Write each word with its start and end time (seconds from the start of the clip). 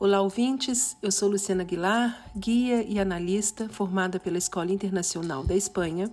Olá, 0.00 0.20
ouvintes. 0.20 0.96
Eu 1.02 1.10
sou 1.10 1.28
Luciana 1.28 1.62
Aguilar, 1.62 2.30
guia 2.36 2.84
e 2.84 3.00
analista 3.00 3.68
formada 3.68 4.20
pela 4.20 4.38
Escola 4.38 4.70
Internacional 4.70 5.42
da 5.42 5.56
Espanha. 5.56 6.08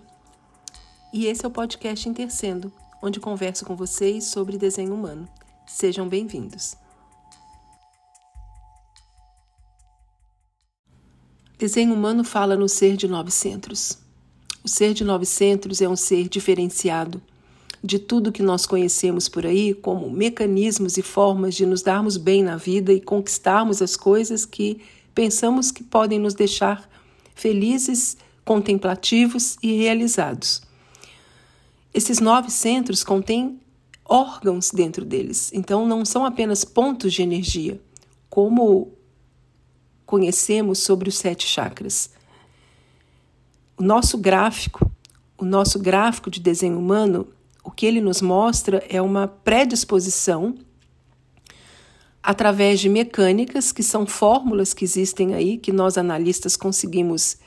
E 1.14 1.28
esse 1.28 1.46
é 1.46 1.48
o 1.48 1.52
podcast 1.52 2.10
Intercendo, 2.10 2.74
onde 3.00 3.20
converso 3.20 3.64
com 3.64 3.76
vocês 3.76 4.24
sobre 4.24 4.58
desenho 4.58 4.92
humano. 4.92 5.30
Sejam 5.68 6.10
bem-vindos. 6.10 6.76
Desenho 11.56 11.94
humano 11.94 12.24
fala 12.24 12.56
no 12.56 12.68
ser 12.68 12.98
de 12.98 13.08
nove 13.08 13.30
centros. 13.30 14.00
O 14.64 14.68
ser 14.68 14.96
de 14.96 15.04
nove 15.04 15.28
centros 15.28 15.80
é 15.80 15.88
um 15.88 15.96
ser 15.96 16.28
diferenciado 16.28 17.22
de 17.86 18.00
tudo 18.00 18.32
que 18.32 18.42
nós 18.42 18.66
conhecemos 18.66 19.30
por 19.30 19.46
aí 19.46 19.74
como 19.74 20.10
mecanismos 20.10 20.98
e 20.98 21.04
formas 21.04 21.54
de 21.54 21.66
nos 21.66 21.84
darmos 21.84 22.18
bem 22.18 22.42
na 22.42 22.58
vida 22.58 22.92
e 22.92 23.00
conquistarmos 23.00 23.82
as 23.82 23.96
coisas 23.96 24.44
que 24.44 24.82
pensamos 25.14 25.72
que 25.72 25.84
podem 25.84 26.18
nos 26.18 26.34
deixar 26.34 26.90
felizes, 27.36 28.18
contemplativos 28.44 29.58
e 29.62 29.78
realizados. 29.78 30.64
Esses 31.94 32.20
nove 32.20 32.50
centros 32.50 33.04
contêm 33.04 33.60
órgãos 34.04 34.72
dentro 34.72 35.06
deles, 35.06 35.52
então 35.54 35.88
não 35.88 36.04
são 36.04 36.26
apenas 36.26 36.66
pontos 36.66 37.14
de 37.14 37.22
energia, 37.22 37.80
como 38.30 38.94
conhecemos 40.06 40.80
sobre 40.80 41.08
os 41.08 41.18
sete 41.18 41.46
chakras. 41.48 42.10
O 43.78 43.84
nosso 43.84 44.18
gráfico, 44.18 44.92
o 45.38 45.46
nosso 45.46 45.80
gráfico 45.80 46.30
de 46.30 46.40
desenho 46.40 46.80
humano, 46.80 47.28
o 47.66 47.72
que 47.72 47.86
ele 47.88 48.00
nos 48.00 48.22
mostra 48.22 48.86
é 48.88 49.02
uma 49.02 49.28
predisposição 49.28 50.56
através 52.22 52.80
de 52.80 52.88
mecânicas, 52.88 53.72
que 53.72 53.82
são 53.82 54.06
fórmulas 54.06 54.74
que 54.74 54.86
existem 54.86 55.34
aí, 55.34 55.58
que 55.58 55.72
nós 55.72 55.98
analistas 55.98 56.56
conseguimos 56.56 57.38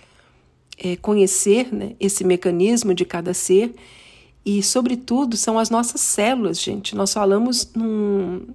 é, 0.77 0.97
conhecer 0.97 1.73
né, 1.73 1.95
esse 2.01 2.25
mecanismo 2.25 2.93
de 2.95 3.05
cada 3.05 3.33
ser. 3.33 3.75
E, 4.45 4.61
sobretudo, 4.63 5.37
são 5.37 5.57
as 5.59 5.71
nossas 5.71 6.01
células, 6.01 6.61
gente. 6.61 6.97
Nós 6.97 7.13
falamos 7.13 7.73
num, 7.75 8.49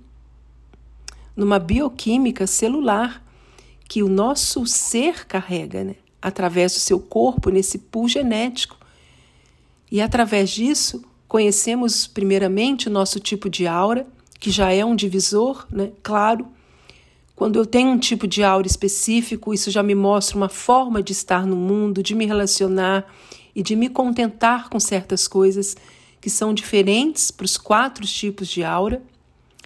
numa 1.36 1.60
bioquímica 1.60 2.46
celular 2.46 3.24
que 3.88 4.04
o 4.04 4.10
nosso 4.10 4.66
ser 4.66 5.26
carrega, 5.26 5.84
né, 5.84 5.96
através 6.22 6.74
do 6.74 6.80
seu 6.80 7.00
corpo, 7.00 7.50
nesse 7.50 7.78
pool 7.78 8.08
genético. 8.10 8.78
E, 9.90 10.02
através 10.02 10.50
disso, 10.50 11.04
Conhecemos 11.34 12.06
primeiramente 12.06 12.88
o 12.88 12.92
nosso 12.92 13.20
tipo 13.20 13.50
de 13.50 13.66
aura, 13.66 14.06
que 14.40 14.52
já 14.52 14.72
é 14.72 14.86
um 14.86 14.96
divisor, 14.96 15.66
né? 15.72 15.92
Claro. 16.04 16.46
Quando 17.36 17.58
eu 17.58 17.66
tenho 17.66 17.90
um 17.90 17.98
tipo 17.98 18.28
de 18.28 18.44
aura 18.44 18.68
específico, 18.68 19.52
isso 19.52 19.72
já 19.72 19.82
me 19.82 19.96
mostra 19.96 20.38
uma 20.38 20.48
forma 20.48 21.02
de 21.02 21.12
estar 21.12 21.48
no 21.48 21.56
mundo, 21.56 22.04
de 22.04 22.14
me 22.14 22.28
relacionar 22.28 23.12
e 23.56 23.64
de 23.64 23.76
me 23.76 23.90
contentar 23.90 24.70
com 24.70 24.80
certas 24.80 25.28
coisas 25.28 25.76
que 26.22 26.30
são 26.30 26.54
diferentes 26.54 27.32
para 27.32 27.46
os 27.46 27.58
quatro 27.58 28.06
tipos 28.06 28.48
de 28.48 28.64
aura. 28.64 29.02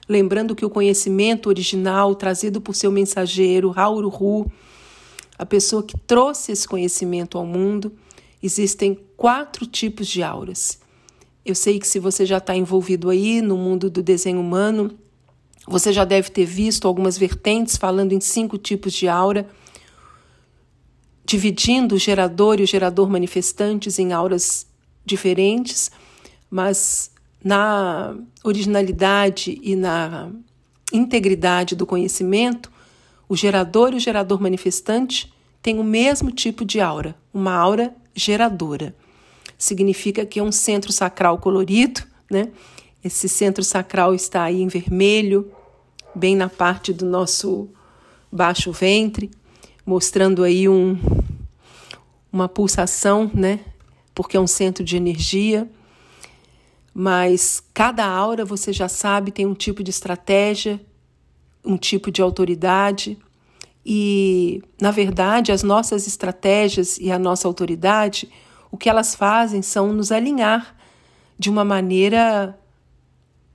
Lembrando 0.07 0.55
que 0.55 0.63
o 0.65 0.69
conhecimento 0.69 1.49
original 1.49 2.15
trazido 2.15 2.61
por 2.61 2.77
seu 2.77 2.93
mensageiro, 2.93 3.75
Hu, 3.75 4.49
a 5.37 5.45
pessoa 5.45 5.83
que 5.83 5.99
trouxe 5.99 6.53
esse 6.53 6.65
conhecimento 6.65 7.37
ao 7.37 7.45
mundo, 7.45 7.91
existem 8.41 8.97
quatro 9.17 9.65
tipos 9.65 10.07
de 10.07 10.23
auras. 10.23 10.86
Eu 11.47 11.55
sei 11.55 11.79
que 11.79 11.87
se 11.87 11.97
você 11.97 12.25
já 12.25 12.39
está 12.39 12.53
envolvido 12.53 13.09
aí 13.09 13.41
no 13.41 13.55
mundo 13.55 13.89
do 13.89 14.03
desenho 14.03 14.41
humano, 14.41 14.91
você 15.65 15.93
já 15.93 16.03
deve 16.03 16.29
ter 16.29 16.43
visto 16.43 16.85
algumas 16.85 17.17
vertentes 17.17 17.77
falando 17.77 18.11
em 18.11 18.19
cinco 18.19 18.57
tipos 18.57 18.91
de 18.91 19.07
aura, 19.07 19.49
dividindo 21.23 21.95
o 21.95 21.97
gerador 21.97 22.59
e 22.59 22.63
o 22.63 22.67
gerador 22.67 23.09
manifestantes 23.09 23.97
em 23.97 24.11
auras 24.11 24.67
diferentes, 25.05 25.89
mas 26.51 27.11
na 27.41 28.13
originalidade 28.43 29.57
e 29.63 29.73
na 29.73 30.29
integridade 30.91 31.77
do 31.77 31.85
conhecimento, 31.85 32.69
o 33.29 33.37
gerador 33.37 33.93
e 33.93 33.95
o 33.95 34.01
gerador 34.01 34.41
manifestante 34.41 35.31
têm 35.61 35.79
o 35.79 35.83
mesmo 35.83 36.29
tipo 36.29 36.65
de 36.65 36.81
aura, 36.81 37.15
uma 37.33 37.53
aura 37.53 37.95
geradora 38.13 38.93
significa 39.57 40.25
que 40.25 40.39
é 40.39 40.43
um 40.43 40.51
centro 40.51 40.91
sacral 40.91 41.37
colorido, 41.39 42.01
né? 42.29 42.49
Esse 43.03 43.27
centro 43.27 43.63
sacral 43.63 44.13
está 44.13 44.43
aí 44.43 44.61
em 44.61 44.67
vermelho, 44.67 45.51
bem 46.13 46.35
na 46.35 46.49
parte 46.49 46.93
do 46.93 47.05
nosso 47.05 47.69
baixo 48.31 48.71
ventre, 48.71 49.31
mostrando 49.85 50.43
aí 50.43 50.67
um, 50.67 50.97
uma 52.31 52.47
pulsação, 52.49 53.31
né? 53.33 53.61
Porque 54.13 54.35
é 54.35 54.39
um 54.39 54.47
centro 54.47 54.83
de 54.83 54.97
energia. 54.97 55.69
Mas 56.93 57.63
cada 57.73 58.05
aura, 58.05 58.43
você 58.43 58.73
já 58.73 58.89
sabe, 58.89 59.31
tem 59.31 59.45
um 59.45 59.53
tipo 59.53 59.83
de 59.83 59.91
estratégia, 59.91 60.81
um 61.63 61.77
tipo 61.77 62.11
de 62.11 62.21
autoridade. 62.21 63.17
E, 63.85 64.61
na 64.81 64.91
verdade, 64.91 65.51
as 65.51 65.63
nossas 65.63 66.07
estratégias 66.07 66.97
e 66.97 67.11
a 67.11 67.19
nossa 67.19 67.47
autoridade 67.47 68.29
o 68.71 68.77
que 68.77 68.89
elas 68.89 69.15
fazem 69.15 69.61
são 69.61 69.93
nos 69.93 70.11
alinhar 70.11 70.75
de 71.37 71.49
uma 71.49 71.63
maneira 71.63 72.57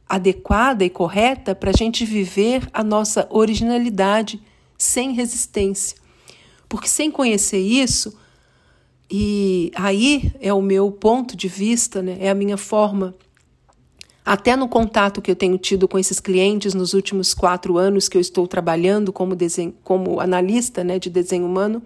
adequada 0.08 0.84
e 0.84 0.90
correta 0.90 1.54
para 1.54 1.70
a 1.70 1.74
gente 1.76 2.04
viver 2.04 2.68
a 2.72 2.84
nossa 2.84 3.26
originalidade 3.30 4.42
sem 4.76 5.12
resistência. 5.12 5.96
Porque 6.68 6.88
sem 6.88 7.10
conhecer 7.10 7.60
isso, 7.60 8.18
e 9.10 9.70
aí 9.74 10.32
é 10.40 10.52
o 10.52 10.62
meu 10.62 10.90
ponto 10.90 11.36
de 11.36 11.48
vista, 11.48 12.02
né, 12.02 12.16
é 12.20 12.30
a 12.30 12.34
minha 12.34 12.56
forma, 12.56 13.14
até 14.24 14.54
no 14.54 14.68
contato 14.68 15.20
que 15.20 15.30
eu 15.30 15.36
tenho 15.36 15.58
tido 15.58 15.88
com 15.88 15.98
esses 15.98 16.20
clientes 16.20 16.74
nos 16.74 16.94
últimos 16.94 17.34
quatro 17.34 17.76
anos 17.76 18.08
que 18.08 18.16
eu 18.16 18.20
estou 18.20 18.46
trabalhando 18.46 19.12
como, 19.12 19.34
desenho, 19.34 19.74
como 19.82 20.20
analista 20.20 20.84
né, 20.84 20.98
de 20.98 21.10
desenho 21.10 21.44
humano, 21.44 21.82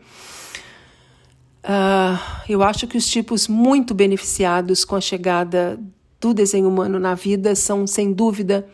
Uh, 1.67 2.17
eu 2.49 2.63
acho 2.63 2.87
que 2.87 2.97
os 2.97 3.09
tipos 3.09 3.49
muito 3.49 3.93
beneficiados 3.93 4.85
com 4.85 4.95
a 4.95 5.01
chegada 5.01 5.81
do 6.21 6.33
desenho 6.33 6.69
humano 6.69 7.01
na 7.01 7.15
vida 7.15 7.57
são, 7.57 7.89
sem 7.89 8.13
dúvida, 8.13 8.69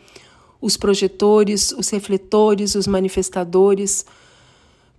os 0.61 0.77
projetores, 0.77 1.71
os 1.71 1.89
refletores, 1.89 2.75
os 2.75 2.85
manifestadores, 2.85 4.05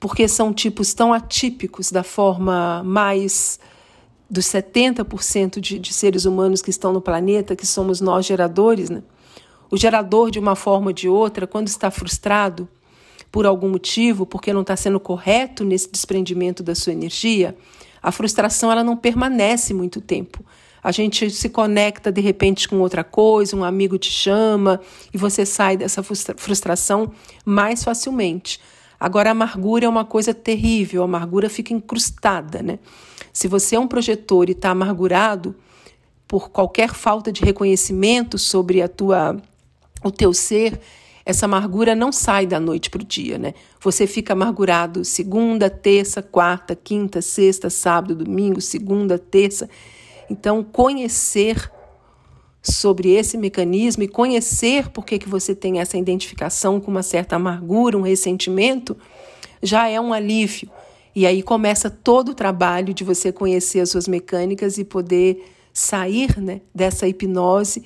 porque 0.00 0.27
são 0.27 0.53
tipos 0.53 0.93
tão 0.93 1.12
atípicos 1.12 1.93
da 1.93 2.03
forma 2.03 2.82
mais 2.82 3.60
dos 4.28 4.47
70% 4.47 5.61
de, 5.61 5.78
de 5.78 5.93
seres 5.93 6.25
humanos 6.25 6.61
que 6.61 6.71
estão 6.71 6.93
no 6.93 7.00
planeta, 7.00 7.55
que 7.55 7.66
somos 7.66 8.00
nós 8.00 8.26
geradores. 8.26 8.91
Né? 8.91 9.05
O 9.71 9.76
gerador, 9.76 10.32
de 10.32 10.41
uma 10.41 10.56
forma 10.56 10.88
ou 10.88 10.93
de 10.93 11.09
outra, 11.09 11.47
quando 11.47 11.69
está 11.69 11.93
frustrado 11.93 12.69
por 13.31 13.47
algum 13.47 13.69
motivo, 13.69 14.26
porque 14.26 14.53
não 14.53 14.62
está 14.62 14.76
sendo 14.76 14.99
correto 14.99 15.65
nesse 15.65 15.91
desprendimento 15.91 16.62
da 16.62 16.75
sua 16.75 16.93
energia, 16.93 17.56
a 18.04 18.12
frustração 18.12 18.70
ela 18.70 18.84
não 18.84 18.98
permanece 18.98 19.72
muito 19.72 19.98
tempo. 19.98 20.44
A 20.82 20.92
gente 20.92 21.31
se 21.31 21.48
conecta 21.48 22.12
de 22.12 22.20
repente 22.20 22.69
com 22.69 22.78
outra 22.81 23.03
coisa, 23.03 23.56
um 23.56 23.65
amigo 23.65 23.97
te 23.97 24.10
chama 24.10 24.78
e 25.12 25.16
você 25.16 25.47
sai 25.47 25.78
dessa 25.78 26.03
frustração 26.03 27.10
mais 27.47 27.82
facilmente. 27.82 28.60
Agora, 29.00 29.31
a 29.31 29.32
amargura 29.32 29.87
é 29.87 29.88
uma 29.88 30.04
coisa 30.04 30.34
terrível, 30.34 31.00
a 31.00 31.06
amargura 31.06 31.48
fica 31.48 31.72
incrustada, 31.72 32.62
né? 32.62 32.78
Se 33.32 33.48
você 33.48 33.76
é 33.76 33.81
um 33.81 33.88
projetor 33.88 34.50
e 34.50 34.53
está 34.53 34.70
amargurado 34.70 35.56
por 36.28 36.50
qualquer 36.50 36.93
falta 36.93 37.32
de 37.32 37.43
reconhecimento 37.43 38.37
sobre 38.38 38.82
a 38.82 38.88
tua, 38.88 39.41
o 40.03 40.10
teu 40.10 40.34
ser, 40.34 40.78
essa 41.27 41.47
amargura 41.47 41.95
não 41.95 42.12
sai 42.12 42.47
da 42.47 42.61
noite 42.61 42.91
para 42.91 43.03
o 43.03 43.05
dia, 43.05 43.39
né? 43.39 43.55
Você 43.81 44.07
fica 44.07 44.35
amargurado 44.35 45.05
segunda, 45.05 45.71
terça, 45.71 46.23
quarta, 46.23 46.76
quinta, 46.76 47.23
sexta, 47.23 47.71
sábado, 47.71 48.15
domingo, 48.15 48.61
segunda, 48.61 49.19
terça. 49.19 49.69
Então, 50.29 50.62
conhecer 50.62 51.71
sobre 52.62 53.11
esse 53.11 53.38
mecanismo 53.38 54.03
e 54.03 54.09
conhecer 54.09 54.88
por 54.91 55.05
que, 55.05 55.19
que 55.19 55.29
você 55.29 55.55
tem 55.55 55.81
essa 55.81 55.97
identificação 55.97 56.81
com 56.81 56.91
uma 56.91 57.03
certa 57.03 57.37
amargura, 57.37 57.97
um 57.97 58.03
ressentimento, 58.03 58.97
já 59.62 59.88
é 59.88 60.00
um 60.00 60.12
alívio. 60.12 60.70
E 61.15 61.27
aí 61.27 61.43
começa 61.43 61.88
todo 61.88 62.31
o 62.31 62.35
trabalho 62.35 62.93
de 62.93 63.05
você 63.05 63.31
conhecer 63.31 63.81
as 63.81 63.91
suas 63.91 64.09
mecânicas 64.09 64.79
e 64.79 64.85
poder 64.85 65.44
sair 65.73 66.38
né, 66.41 66.61
dessa 66.75 67.06
hipnose 67.06 67.85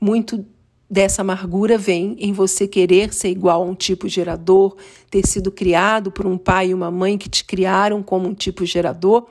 muito 0.00 0.44
dessa 0.90 1.22
amargura 1.22 1.78
vem 1.78 2.16
em 2.18 2.32
você 2.32 2.66
querer 2.66 3.14
ser 3.14 3.28
igual 3.28 3.62
a 3.62 3.64
um 3.64 3.76
tipo 3.76 4.08
gerador, 4.08 4.76
ter 5.08 5.24
sido 5.24 5.52
criado 5.52 6.10
por 6.10 6.26
um 6.26 6.36
pai 6.36 6.70
e 6.70 6.74
uma 6.74 6.90
mãe 6.90 7.16
que 7.16 7.28
te 7.28 7.44
criaram 7.44 8.02
como 8.02 8.26
um 8.28 8.34
tipo 8.34 8.66
gerador, 8.66 9.28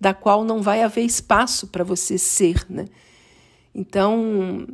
da 0.00 0.14
qual 0.14 0.44
não 0.44 0.62
vai 0.62 0.82
haver 0.82 1.04
espaço 1.04 1.66
para 1.66 1.84
você 1.84 2.16
ser, 2.16 2.64
né? 2.70 2.86
Então, 3.74 4.66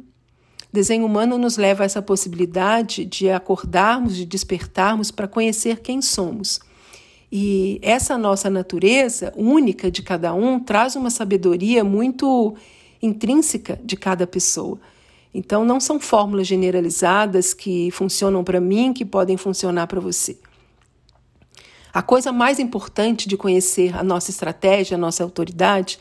desenho 0.72 1.04
humano 1.04 1.36
nos 1.36 1.56
leva 1.56 1.82
a 1.82 1.86
essa 1.86 2.00
possibilidade 2.00 3.04
de 3.04 3.28
acordarmos, 3.28 4.14
de 4.14 4.24
despertarmos 4.24 5.10
para 5.10 5.26
conhecer 5.26 5.80
quem 5.80 6.00
somos. 6.00 6.60
E 7.32 7.80
essa 7.82 8.16
nossa 8.16 8.48
natureza 8.48 9.32
única 9.36 9.90
de 9.90 10.02
cada 10.02 10.32
um 10.32 10.60
traz 10.60 10.94
uma 10.94 11.10
sabedoria 11.10 11.82
muito 11.82 12.54
intrínseca 13.02 13.80
de 13.84 13.96
cada 13.96 14.26
pessoa. 14.26 14.78
Então, 15.32 15.64
não 15.64 15.78
são 15.78 16.00
fórmulas 16.00 16.46
generalizadas 16.46 17.54
que 17.54 17.90
funcionam 17.90 18.42
para 18.42 18.60
mim 18.60 18.92
que 18.92 19.04
podem 19.04 19.36
funcionar 19.36 19.86
para 19.86 20.00
você. 20.00 20.38
A 21.92 22.02
coisa 22.02 22.32
mais 22.32 22.58
importante 22.58 23.28
de 23.28 23.36
conhecer 23.36 23.96
a 23.96 24.02
nossa 24.02 24.30
estratégia, 24.30 24.96
a 24.96 24.98
nossa 24.98 25.22
autoridade, 25.22 25.98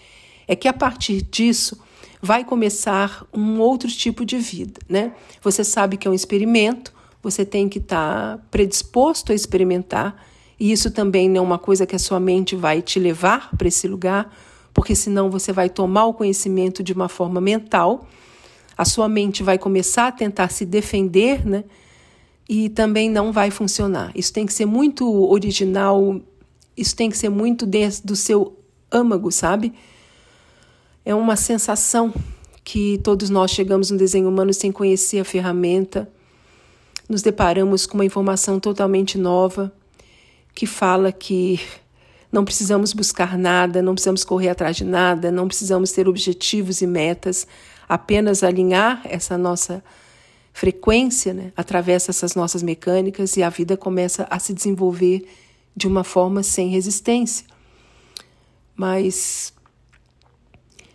é 0.47 0.55
que 0.55 0.67
a 0.67 0.73
partir 0.73 1.21
disso 1.21 1.79
vai 2.21 2.43
começar 2.43 3.25
um 3.33 3.59
outro 3.59 3.87
tipo 3.87 4.25
de 4.25 4.37
vida, 4.37 4.79
né? 4.87 5.13
Você 5.41 5.63
sabe 5.63 5.97
que 5.97 6.07
é 6.07 6.11
um 6.11 6.13
experimento, 6.13 6.93
você 7.21 7.45
tem 7.45 7.69
que 7.69 7.79
estar 7.79 8.37
tá 8.37 8.43
predisposto 8.51 9.31
a 9.31 9.35
experimentar, 9.35 10.23
e 10.59 10.71
isso 10.71 10.91
também 10.91 11.29
não 11.29 11.37
é 11.37 11.41
uma 11.41 11.57
coisa 11.57 11.85
que 11.85 11.95
a 11.95 11.99
sua 11.99 12.19
mente 12.19 12.55
vai 12.55 12.81
te 12.81 12.99
levar 12.99 13.55
para 13.57 13.67
esse 13.67 13.87
lugar, 13.87 14.33
porque 14.73 14.93
senão 14.95 15.29
você 15.29 15.53
vai 15.53 15.69
tomar 15.69 16.05
o 16.05 16.13
conhecimento 16.13 16.83
de 16.83 16.93
uma 16.93 17.07
forma 17.07 17.39
mental, 17.39 18.07
a 18.79 18.85
sua 18.85 19.09
mente 19.09 19.43
vai 19.43 19.57
começar 19.57 20.07
a 20.07 20.11
tentar 20.13 20.49
se 20.49 20.65
defender, 20.65 21.45
né? 21.45 21.65
E 22.47 22.69
também 22.69 23.09
não 23.09 23.29
vai 23.29 23.51
funcionar. 23.51 24.09
Isso 24.15 24.31
tem 24.31 24.45
que 24.45 24.53
ser 24.53 24.65
muito 24.65 25.05
original, 25.29 26.21
isso 26.77 26.95
tem 26.95 27.09
que 27.09 27.17
ser 27.17 27.27
muito 27.27 27.65
dentro 27.65 27.99
do 28.05 28.15
seu 28.15 28.57
âmago, 28.89 29.33
sabe? 29.33 29.73
É 31.03 31.13
uma 31.13 31.35
sensação 31.35 32.13
que 32.63 32.97
todos 33.03 33.29
nós 33.29 33.51
chegamos 33.51 33.91
no 33.91 33.97
desenho 33.97 34.29
humano 34.29 34.53
sem 34.53 34.71
conhecer 34.71 35.19
a 35.19 35.25
ferramenta, 35.25 36.09
nos 37.09 37.21
deparamos 37.21 37.85
com 37.85 37.95
uma 37.95 38.05
informação 38.05 38.61
totalmente 38.61 39.17
nova 39.17 39.73
que 40.55 40.65
fala 40.65 41.11
que 41.11 41.59
não 42.31 42.45
precisamos 42.45 42.93
buscar 42.93 43.37
nada, 43.37 43.81
não 43.81 43.93
precisamos 43.93 44.23
correr 44.23 44.47
atrás 44.47 44.77
de 44.77 44.85
nada, 44.85 45.29
não 45.29 45.49
precisamos 45.49 45.91
ter 45.91 46.07
objetivos 46.07 46.81
e 46.81 46.87
metas, 46.87 47.45
apenas 47.89 48.43
alinhar 48.43 49.01
essa 49.03 49.35
nossa 49.35 49.83
frequência, 50.53 51.33
né, 51.33 51.51
atravessa 51.57 52.11
essas 52.11 52.35
nossas 52.35 52.61
mecânicas 52.61 53.35
e 53.35 53.41
a 53.41 53.49
vida 53.49 53.75
começa 53.75 54.27
a 54.29 54.37
se 54.37 54.53
desenvolver 54.53 55.27
de 55.75 55.87
uma 55.87 56.03
forma 56.03 56.43
sem 56.43 56.69
resistência. 56.69 57.45
Mas 58.75 59.53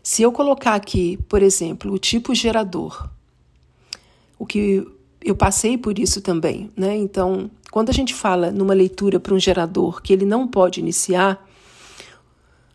se 0.02 0.22
eu 0.22 0.30
colocar 0.30 0.74
aqui, 0.74 1.18
por 1.28 1.42
exemplo, 1.42 1.92
o 1.92 1.98
tipo 1.98 2.34
gerador, 2.34 3.08
o 4.38 4.46
que 4.46 4.86
eu 5.22 5.34
passei 5.34 5.78
por 5.78 5.98
isso 5.98 6.20
também, 6.20 6.70
né? 6.76 6.94
Então, 6.94 7.50
quando 7.70 7.88
a 7.88 7.92
gente 7.92 8.12
fala 8.14 8.50
numa 8.50 8.74
leitura 8.74 9.18
para 9.18 9.34
um 9.34 9.40
gerador 9.40 10.02
que 10.02 10.12
ele 10.12 10.26
não 10.26 10.46
pode 10.46 10.78
iniciar, 10.78 11.42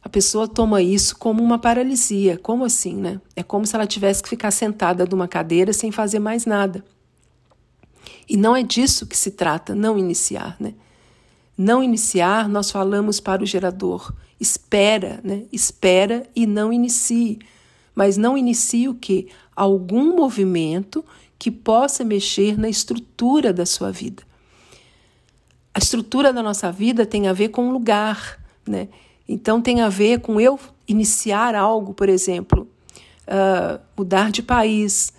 a 0.10 0.12
pessoa 0.12 0.48
toma 0.48 0.82
isso 0.82 1.16
como 1.20 1.44
uma 1.44 1.60
paralisia. 1.60 2.36
Como 2.40 2.66
assim, 2.66 2.96
né? 2.96 3.22
É 3.36 3.44
como 3.44 3.68
se 3.68 3.76
ela 3.76 3.86
tivesse 3.86 4.24
que 4.24 4.30
ficar 4.30 4.50
sentada 4.50 5.06
numa 5.06 5.28
cadeira 5.28 5.72
sem 5.72 5.92
fazer 5.92 6.18
mais 6.18 6.48
nada. 6.48 6.84
E 8.28 8.36
não 8.36 8.56
é 8.56 8.64
disso 8.64 9.06
que 9.06 9.16
se 9.16 9.30
trata, 9.30 9.76
não 9.76 10.00
iniciar, 10.00 10.58
né? 10.60 10.74
Não 11.56 11.84
iniciar, 11.84 12.50
nós 12.50 12.72
falamos 12.72 13.20
para 13.20 13.44
o 13.44 13.46
gerador. 13.46 14.12
Espera, 14.40 15.20
né? 15.24 15.44
Espera 15.52 16.26
e 16.36 16.48
não 16.48 16.74
inicie. 16.74 17.38
Mas 17.94 18.18
não 18.18 18.36
inicie 18.36 18.90
o 18.90 18.96
quê? 18.96 19.28
Algum 19.56 20.16
movimento 20.16 21.06
que 21.38 21.52
possa 21.52 22.04
mexer 22.04 22.58
na 22.58 22.68
estrutura 22.68 23.54
da 23.54 23.66
sua 23.66 23.92
vida. 23.92 24.24
A 25.72 25.78
estrutura 25.78 26.34
da 26.34 26.42
nossa 26.42 26.72
vida 26.72 27.06
tem 27.06 27.28
a 27.28 27.34
ver 27.34 27.50
com 27.50 27.70
o 27.70 27.72
lugar, 27.72 28.44
né? 28.68 28.88
Então 29.32 29.62
tem 29.62 29.82
a 29.82 29.90
ver 29.90 30.22
com 30.22 30.42
eu 30.42 30.60
iniciar 30.88 31.54
algo, 31.54 31.94
por 31.94 32.10
exemplo, 32.10 32.68
uh, 33.28 33.80
mudar 33.96 34.32
de 34.32 34.42
país, 34.42 35.14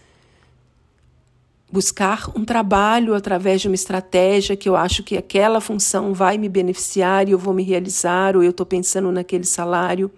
buscar 1.70 2.28
um 2.36 2.44
trabalho 2.44 3.14
através 3.14 3.60
de 3.60 3.68
uma 3.68 3.76
estratégia 3.76 4.56
que 4.56 4.68
eu 4.68 4.74
acho 4.74 5.04
que 5.04 5.16
aquela 5.16 5.60
função 5.60 6.12
vai 6.12 6.38
me 6.38 6.48
beneficiar 6.48 7.28
e 7.28 7.30
eu 7.30 7.38
vou 7.38 7.54
me 7.54 7.62
realizar, 7.62 8.36
ou 8.36 8.42
eu 8.42 8.50
estou 8.50 8.66
pensando 8.66 9.12
naquele 9.12 9.44
salário. 9.44 10.10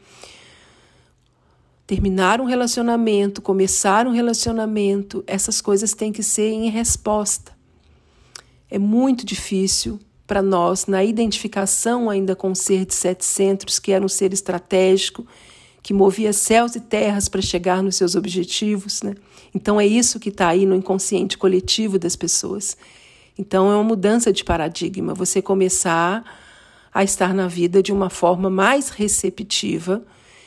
Terminar 1.87 2.41
um 2.41 2.47
relacionamento, 2.47 3.43
começar 3.43 4.06
um 4.06 4.12
relacionamento, 4.12 5.23
essas 5.27 5.61
coisas 5.61 5.93
têm 5.93 6.11
que 6.11 6.23
ser 6.23 6.49
em 6.49 6.71
resposta. 6.71 7.53
É 8.71 8.79
muito 8.79 9.27
difícil 9.27 10.00
para 10.32 10.40
nós, 10.40 10.87
na 10.87 11.05
identificação 11.05 12.08
ainda 12.08 12.34
com 12.34 12.52
o 12.52 12.56
ser 12.56 12.87
de 12.87 12.94
sete 12.94 13.23
centros, 13.23 13.79
que 13.79 13.93
era 13.93 14.02
um 14.02 14.08
ser 14.08 14.32
estratégico, 14.32 15.26
que 15.82 15.93
movia 15.93 16.32
céus 16.32 16.75
e 16.75 16.81
terras 16.81 17.29
para 17.29 17.43
chegar 17.43 17.82
nos 17.82 17.96
seus 17.96 18.14
objetivos. 18.14 19.02
Né? 19.02 19.14
Então 19.55 19.79
é 19.79 19.87
isso 19.87 20.19
que 20.19 20.31
está 20.31 20.49
aí 20.49 20.64
no 20.64 20.75
inconsciente 20.75 21.37
coletivo 21.37 21.99
das 21.99 22.17
pessoas. 22.17 22.79
Então 23.38 23.70
é 23.70 23.75
uma 23.75 23.84
mudança 23.84 24.32
de 24.32 24.43
paradigma, 24.43 25.12
você 25.12 25.43
começar 25.43 26.25
a 26.94 27.05
estar 27.05 27.34
na 27.34 27.46
vida 27.46 27.82
de 27.82 27.93
uma 27.93 28.08
forma 28.08 28.49
mais 28.49 28.88
receptiva 28.88 30.02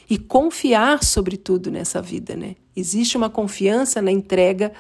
e 0.10 0.18
confiar 0.18 1.04
sobretudo 1.04 1.70
nessa 1.70 2.02
vida, 2.02 2.36
né? 2.36 2.56
Existe 2.76 3.18
uma 3.18 3.30
confiança 3.30 4.02
na 4.02 4.12
entrega 4.12 4.74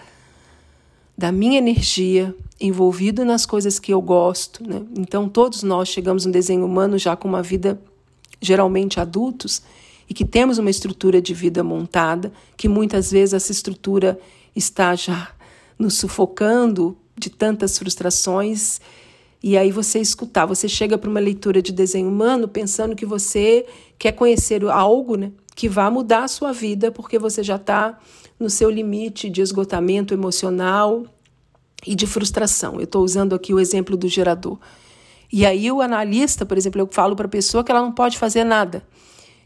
da 1.17 1.31
minha 1.31 1.57
energia 1.57 2.35
envolvido 2.59 3.25
nas 3.25 3.45
coisas 3.45 3.79
que 3.79 3.93
eu 3.93 4.01
gosto, 4.01 4.67
né? 4.67 4.81
Então 4.97 5.27
todos 5.27 5.63
nós 5.63 5.89
chegamos 5.89 6.25
no 6.25 6.31
desenho 6.31 6.65
humano 6.65 6.97
já 6.97 7.15
com 7.15 7.27
uma 7.27 7.43
vida 7.43 7.79
geralmente 8.41 8.99
adultos 8.99 9.61
e 10.09 10.13
que 10.13 10.23
temos 10.23 10.57
uma 10.57 10.69
estrutura 10.69 11.21
de 11.21 11.33
vida 11.33 11.63
montada, 11.63 12.31
que 12.55 12.67
muitas 12.67 13.11
vezes 13.11 13.33
essa 13.33 13.51
estrutura 13.51 14.19
está 14.55 14.95
já 14.95 15.31
nos 15.77 15.95
sufocando 15.95 16.97
de 17.17 17.29
tantas 17.29 17.77
frustrações. 17.77 18.79
E 19.41 19.57
aí 19.57 19.71
você 19.71 19.99
escutar, 19.99 20.45
você 20.45 20.67
chega 20.67 20.97
para 20.97 21.09
uma 21.09 21.19
leitura 21.19 21.61
de 21.61 21.71
desenho 21.71 22.09
humano 22.09 22.47
pensando 22.47 22.95
que 22.95 23.05
você 23.05 23.65
quer 23.97 24.11
conhecer 24.11 24.63
algo 24.65 25.15
né, 25.15 25.31
que 25.55 25.67
vá 25.67 25.89
mudar 25.89 26.23
a 26.23 26.27
sua 26.27 26.51
vida, 26.51 26.91
porque 26.91 27.17
você 27.19 27.43
já 27.43 27.55
está 27.55 27.97
no 28.39 28.49
seu 28.49 28.69
limite 28.69 29.29
de 29.29 29.41
esgotamento 29.41 30.13
emocional 30.13 31.05
e 31.85 31.95
de 31.95 32.05
frustração. 32.05 32.75
Eu 32.75 32.83
estou 32.83 33.03
usando 33.03 33.33
aqui 33.33 33.53
o 33.53 33.59
exemplo 33.59 33.95
do 33.95 34.07
gerador. 34.07 34.57
E 35.31 35.45
aí 35.45 35.71
o 35.71 35.81
analista, 35.81 36.45
por 36.45 36.57
exemplo, 36.57 36.81
eu 36.81 36.87
falo 36.91 37.15
para 37.15 37.25
a 37.25 37.29
pessoa 37.29 37.63
que 37.63 37.71
ela 37.71 37.81
não 37.81 37.91
pode 37.91 38.17
fazer 38.17 38.43
nada 38.43 38.83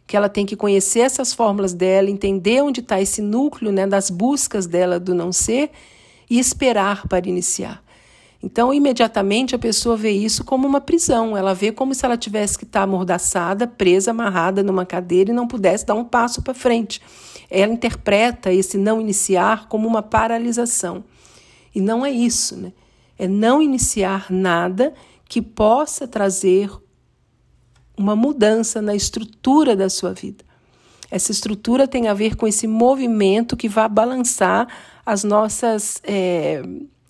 que 0.09 0.17
ela 0.17 0.27
tem 0.27 0.43
que 0.43 0.55
conhecer 0.55 1.01
essas 1.01 1.35
fórmulas 1.35 1.71
dela, 1.71 2.09
entender 2.09 2.63
onde 2.63 2.79
está 2.79 2.99
esse 2.99 3.21
núcleo 3.21 3.71
né, 3.71 3.85
das 3.85 4.09
buscas 4.09 4.65
dela 4.65 4.99
do 4.99 5.13
não 5.13 5.31
ser 5.31 5.69
e 6.27 6.39
esperar 6.39 7.07
para 7.07 7.29
iniciar. 7.29 7.83
Então, 8.41 8.73
imediatamente 8.73 9.53
a 9.53 9.59
pessoa 9.59 9.95
vê 9.95 10.09
isso 10.09 10.43
como 10.43 10.67
uma 10.67 10.81
prisão. 10.81 11.37
Ela 11.37 11.53
vê 11.53 11.71
como 11.71 11.93
se 11.93 12.03
ela 12.03 12.17
tivesse 12.17 12.57
que 12.57 12.63
estar 12.63 12.79
tá 12.79 12.83
amordaçada, 12.85 13.67
presa, 13.67 14.09
amarrada 14.09 14.63
numa 14.63 14.83
cadeira 14.83 15.29
e 15.29 15.33
não 15.33 15.47
pudesse 15.47 15.85
dar 15.85 15.93
um 15.93 16.03
passo 16.03 16.41
para 16.41 16.55
frente. 16.55 16.99
Ela 17.49 17.73
interpreta 17.73 18.53
esse 18.53 18.77
não 18.77 19.01
iniciar 19.01 19.67
como 19.67 19.87
uma 19.87 20.03
paralisação. 20.03 21.03
E 21.73 21.81
não 21.81 22.05
é 22.05 22.11
isso, 22.11 22.55
né? 22.55 22.73
É 23.17 23.27
não 23.27 23.61
iniciar 23.61 24.27
nada 24.29 24.93
que 25.27 25.41
possa 25.41 26.07
trazer 26.07 26.71
uma 27.97 28.15
mudança 28.15 28.81
na 28.81 28.95
estrutura 28.95 29.75
da 29.75 29.89
sua 29.89 30.13
vida. 30.13 30.43
Essa 31.11 31.31
estrutura 31.31 31.87
tem 31.87 32.07
a 32.07 32.13
ver 32.13 32.35
com 32.35 32.47
esse 32.47 32.67
movimento 32.67 33.57
que 33.57 33.67
vai 33.67 33.89
balançar 33.89 34.67
as 35.05 35.23
nossas 35.23 35.99
é, 36.03 36.61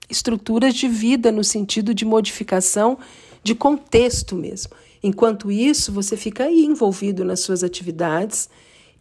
estruturas 0.09 0.73
de 0.73 0.87
vida, 0.87 1.31
no 1.31 1.43
sentido 1.43 1.93
de 1.93 2.05
modificação 2.05 2.97
de 3.43 3.53
contexto 3.53 4.35
mesmo. 4.35 4.71
Enquanto 5.03 5.51
isso, 5.51 5.91
você 5.91 6.17
fica 6.17 6.45
aí 6.45 6.65
envolvido 6.65 7.23
nas 7.23 7.41
suas 7.41 7.63
atividades 7.63 8.49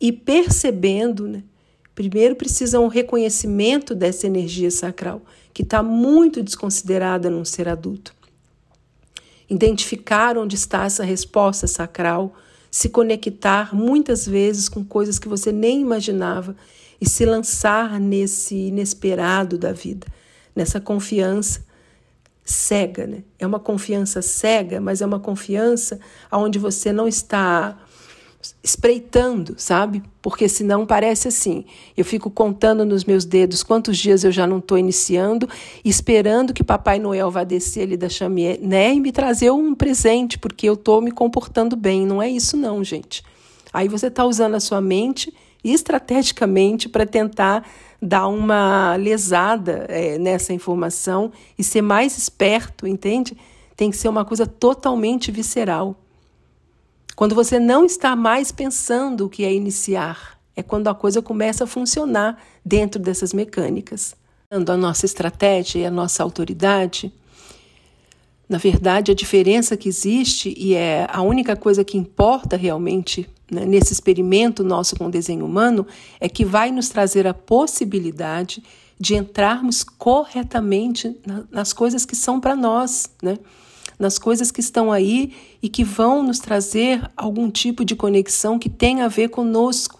e 0.00 0.12
percebendo, 0.12 1.26
né? 1.26 1.42
Primeiro 1.94 2.36
precisa 2.36 2.78
um 2.78 2.86
reconhecimento 2.86 3.94
dessa 3.94 4.26
energia 4.26 4.70
sacral, 4.70 5.22
que 5.52 5.62
está 5.62 5.82
muito 5.82 6.42
desconsiderada 6.42 7.28
num 7.28 7.44
ser 7.44 7.68
adulto 7.68 8.16
identificar 9.48 10.36
onde 10.36 10.56
está 10.56 10.84
essa 10.84 11.04
resposta 11.04 11.66
sacral, 11.66 12.34
se 12.70 12.90
conectar 12.90 13.74
muitas 13.74 14.26
vezes 14.26 14.68
com 14.68 14.84
coisas 14.84 15.18
que 15.18 15.28
você 15.28 15.50
nem 15.50 15.80
imaginava 15.80 16.54
e 17.00 17.08
se 17.08 17.24
lançar 17.24 17.98
nesse 17.98 18.54
inesperado 18.54 19.56
da 19.56 19.72
vida, 19.72 20.06
nessa 20.54 20.80
confiança 20.80 21.66
cega, 22.44 23.06
né? 23.06 23.22
É 23.38 23.46
uma 23.46 23.60
confiança 23.60 24.20
cega, 24.20 24.80
mas 24.80 25.00
é 25.00 25.06
uma 25.06 25.20
confiança 25.20 25.98
onde 26.32 26.58
você 26.58 26.92
não 26.92 27.06
está 27.06 27.78
espreitando, 28.62 29.54
sabe? 29.56 30.02
Porque 30.22 30.48
senão 30.48 30.86
parece 30.86 31.28
assim. 31.28 31.64
Eu 31.96 32.04
fico 32.04 32.30
contando 32.30 32.84
nos 32.84 33.04
meus 33.04 33.24
dedos 33.24 33.62
quantos 33.62 33.98
dias 33.98 34.24
eu 34.24 34.30
já 34.30 34.46
não 34.46 34.58
estou 34.58 34.78
iniciando, 34.78 35.48
esperando 35.84 36.54
que 36.54 36.62
Papai 36.62 36.98
Noel 36.98 37.30
vá 37.30 37.44
descer 37.44 37.82
ali 37.82 37.96
da 37.96 38.08
chaminé 38.08 38.94
e 38.94 39.00
me 39.00 39.10
trazer 39.10 39.50
um 39.50 39.74
presente, 39.74 40.38
porque 40.38 40.68
eu 40.68 40.74
estou 40.74 41.00
me 41.00 41.10
comportando 41.10 41.76
bem. 41.76 42.06
Não 42.06 42.22
é 42.22 42.28
isso, 42.28 42.56
não, 42.56 42.82
gente. 42.84 43.22
Aí 43.72 43.88
você 43.88 44.06
está 44.06 44.24
usando 44.24 44.54
a 44.54 44.60
sua 44.60 44.80
mente 44.80 45.34
estrategicamente 45.62 46.88
para 46.88 47.04
tentar 47.04 47.68
dar 48.00 48.28
uma 48.28 48.94
lesada 48.94 49.86
é, 49.88 50.16
nessa 50.18 50.52
informação 50.52 51.32
e 51.58 51.64
ser 51.64 51.82
mais 51.82 52.16
esperto, 52.16 52.86
entende? 52.86 53.36
Tem 53.76 53.90
que 53.90 53.96
ser 53.96 54.08
uma 54.08 54.24
coisa 54.24 54.46
totalmente 54.46 55.32
visceral. 55.32 55.96
Quando 57.18 57.34
você 57.34 57.58
não 57.58 57.84
está 57.84 58.14
mais 58.14 58.52
pensando 58.52 59.26
o 59.26 59.28
que 59.28 59.42
é 59.42 59.52
iniciar, 59.52 60.38
é 60.54 60.62
quando 60.62 60.86
a 60.86 60.94
coisa 60.94 61.20
começa 61.20 61.64
a 61.64 61.66
funcionar 61.66 62.40
dentro 62.64 63.02
dessas 63.02 63.32
mecânicas. 63.32 64.14
A 64.48 64.76
nossa 64.76 65.04
estratégia 65.04 65.80
e 65.80 65.84
a 65.84 65.90
nossa 65.90 66.22
autoridade, 66.22 67.12
na 68.48 68.56
verdade, 68.56 69.10
a 69.10 69.16
diferença 69.16 69.76
que 69.76 69.88
existe 69.88 70.54
e 70.56 70.74
é 70.74 71.08
a 71.10 71.20
única 71.20 71.56
coisa 71.56 71.82
que 71.82 71.98
importa 71.98 72.56
realmente 72.56 73.28
né, 73.50 73.66
nesse 73.66 73.92
experimento 73.92 74.62
nosso 74.62 74.94
com 74.94 75.06
o 75.06 75.10
desenho 75.10 75.44
humano 75.44 75.84
é 76.20 76.28
que 76.28 76.44
vai 76.44 76.70
nos 76.70 76.88
trazer 76.88 77.26
a 77.26 77.34
possibilidade 77.34 78.62
de 78.96 79.16
entrarmos 79.16 79.82
corretamente 79.82 81.16
nas 81.50 81.72
coisas 81.72 82.06
que 82.06 82.14
são 82.14 82.38
para 82.38 82.54
nós, 82.54 83.10
né? 83.20 83.40
Nas 83.98 84.18
coisas 84.18 84.50
que 84.50 84.60
estão 84.60 84.92
aí 84.92 85.32
e 85.62 85.68
que 85.68 85.82
vão 85.82 86.22
nos 86.22 86.38
trazer 86.38 87.02
algum 87.16 87.50
tipo 87.50 87.84
de 87.84 87.96
conexão 87.96 88.58
que 88.58 88.68
tem 88.68 89.02
a 89.02 89.08
ver 89.08 89.28
conosco. 89.28 89.98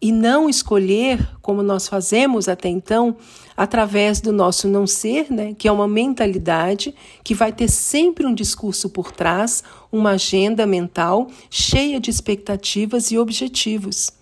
E 0.00 0.12
não 0.12 0.48
escolher, 0.48 1.26
como 1.40 1.62
nós 1.62 1.88
fazemos 1.88 2.48
até 2.48 2.68
então, 2.68 3.16
através 3.56 4.20
do 4.20 4.30
nosso 4.30 4.68
não 4.68 4.86
ser, 4.86 5.32
né, 5.32 5.54
que 5.56 5.66
é 5.66 5.72
uma 5.72 5.88
mentalidade 5.88 6.94
que 7.24 7.34
vai 7.34 7.50
ter 7.50 7.68
sempre 7.68 8.26
um 8.26 8.34
discurso 8.34 8.90
por 8.90 9.10
trás, 9.10 9.64
uma 9.90 10.10
agenda 10.10 10.66
mental 10.66 11.28
cheia 11.50 11.98
de 11.98 12.10
expectativas 12.10 13.10
e 13.10 13.18
objetivos. 13.18 14.12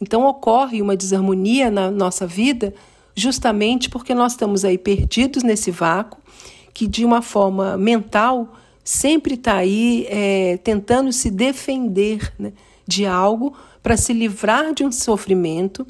Então 0.00 0.26
ocorre 0.26 0.82
uma 0.82 0.96
desarmonia 0.96 1.70
na 1.70 1.90
nossa 1.90 2.26
vida 2.26 2.74
justamente 3.14 3.88
porque 3.88 4.14
nós 4.14 4.32
estamos 4.32 4.64
aí 4.64 4.76
perdidos 4.76 5.42
nesse 5.42 5.70
vácuo 5.70 6.20
que 6.76 6.86
de 6.86 7.06
uma 7.06 7.22
forma 7.22 7.78
mental 7.78 8.54
sempre 8.84 9.32
está 9.32 9.54
aí 9.54 10.06
é, 10.10 10.58
tentando 10.58 11.10
se 11.10 11.30
defender 11.30 12.30
né, 12.38 12.52
de 12.86 13.06
algo 13.06 13.54
para 13.82 13.96
se 13.96 14.12
livrar 14.12 14.74
de 14.74 14.84
um 14.84 14.92
sofrimento 14.92 15.86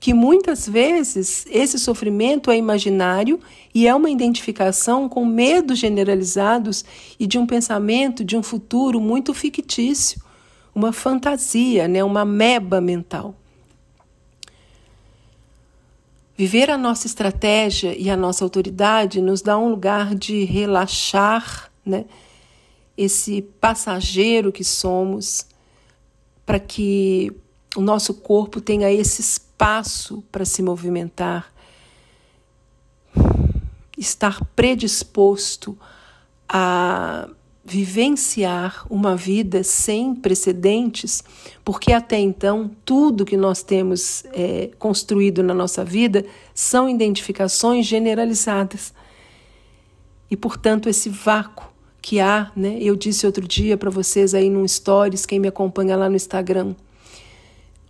que 0.00 0.14
muitas 0.14 0.66
vezes 0.66 1.44
esse 1.50 1.78
sofrimento 1.78 2.50
é 2.50 2.56
imaginário 2.56 3.38
e 3.74 3.86
é 3.86 3.94
uma 3.94 4.08
identificação 4.08 5.10
com 5.10 5.26
medos 5.26 5.78
generalizados 5.78 6.86
e 7.18 7.26
de 7.26 7.38
um 7.38 7.46
pensamento 7.46 8.24
de 8.24 8.34
um 8.34 8.42
futuro 8.42 8.98
muito 8.98 9.34
fictício, 9.34 10.22
uma 10.74 10.90
fantasia, 10.90 11.86
né, 11.86 12.02
uma 12.02 12.24
meba 12.24 12.80
mental. 12.80 13.34
Viver 16.40 16.70
a 16.70 16.78
nossa 16.78 17.06
estratégia 17.06 17.94
e 17.94 18.08
a 18.08 18.16
nossa 18.16 18.42
autoridade 18.42 19.20
nos 19.20 19.42
dá 19.42 19.58
um 19.58 19.68
lugar 19.68 20.14
de 20.14 20.42
relaxar, 20.44 21.70
né? 21.84 22.06
Esse 22.96 23.42
passageiro 23.42 24.50
que 24.50 24.64
somos, 24.64 25.46
para 26.46 26.58
que 26.58 27.30
o 27.76 27.82
nosso 27.82 28.14
corpo 28.14 28.58
tenha 28.58 28.90
esse 28.90 29.20
espaço 29.20 30.24
para 30.32 30.46
se 30.46 30.62
movimentar, 30.62 31.52
estar 33.98 34.42
predisposto 34.56 35.78
a 36.48 37.28
vivenciar 37.70 38.84
uma 38.90 39.14
vida 39.14 39.62
sem 39.62 40.12
precedentes, 40.12 41.22
porque 41.64 41.92
até 41.92 42.18
então 42.18 42.68
tudo 42.84 43.24
que 43.24 43.36
nós 43.36 43.62
temos 43.62 44.24
é, 44.32 44.70
construído 44.76 45.40
na 45.40 45.54
nossa 45.54 45.84
vida 45.84 46.24
são 46.52 46.88
identificações 46.88 47.86
generalizadas. 47.86 48.92
E, 50.28 50.36
portanto, 50.36 50.88
esse 50.88 51.08
vácuo 51.08 51.70
que 52.02 52.18
há, 52.18 52.50
né? 52.56 52.76
Eu 52.80 52.96
disse 52.96 53.24
outro 53.24 53.46
dia 53.46 53.76
para 53.76 53.90
vocês 53.90 54.34
aí 54.34 54.50
no 54.50 54.66
Stories, 54.66 55.24
quem 55.24 55.38
me 55.38 55.46
acompanha 55.46 55.96
lá 55.96 56.08
no 56.08 56.16
Instagram, 56.16 56.74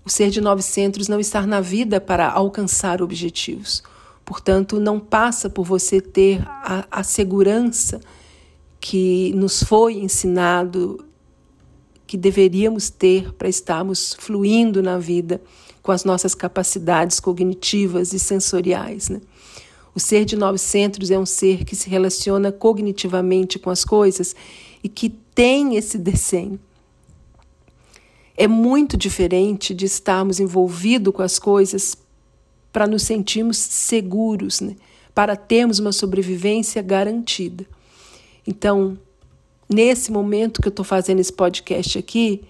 o 0.04 0.10
ser 0.10 0.28
de 0.28 0.42
nove 0.42 0.60
centros 0.60 1.08
não 1.08 1.18
estar 1.18 1.46
na 1.46 1.62
vida 1.62 1.98
para 2.02 2.30
alcançar 2.30 3.00
objetivos. 3.00 3.82
Portanto, 4.26 4.78
não 4.78 5.00
passa 5.00 5.48
por 5.48 5.64
você 5.64 6.02
ter 6.02 6.42
a, 6.46 6.86
a 6.90 7.02
segurança 7.02 7.98
que 8.80 9.32
nos 9.34 9.62
foi 9.62 9.98
ensinado 9.98 11.04
que 12.06 12.16
deveríamos 12.16 12.90
ter 12.90 13.32
para 13.34 13.48
estarmos 13.48 14.16
fluindo 14.18 14.82
na 14.82 14.98
vida 14.98 15.40
com 15.82 15.92
as 15.92 16.04
nossas 16.04 16.34
capacidades 16.34 17.20
cognitivas 17.20 18.12
e 18.12 18.18
sensoriais. 18.18 19.08
Né? 19.08 19.20
O 19.94 20.00
ser 20.00 20.24
de 20.24 20.34
nove 20.34 20.58
centros 20.58 21.10
é 21.10 21.18
um 21.18 21.26
ser 21.26 21.64
que 21.64 21.76
se 21.76 21.88
relaciona 21.88 22.50
cognitivamente 22.50 23.58
com 23.58 23.70
as 23.70 23.84
coisas 23.84 24.34
e 24.82 24.88
que 24.88 25.10
tem 25.34 25.76
esse 25.76 25.98
desenho. 25.98 26.58
É 28.36 28.48
muito 28.48 28.96
diferente 28.96 29.74
de 29.74 29.84
estarmos 29.84 30.40
envolvidos 30.40 31.14
com 31.14 31.22
as 31.22 31.38
coisas 31.38 31.96
para 32.72 32.86
nos 32.86 33.02
sentirmos 33.02 33.56
seguros, 33.58 34.60
né? 34.60 34.76
para 35.14 35.36
termos 35.36 35.78
uma 35.78 35.92
sobrevivência 35.92 36.80
garantida. 36.82 37.66
Então, 38.46 38.98
nesse 39.68 40.10
momento 40.10 40.60
que 40.60 40.68
eu 40.68 40.70
estou 40.70 40.84
fazendo 40.84 41.20
esse 41.20 41.32
podcast 41.32 41.98
aqui, 41.98 42.42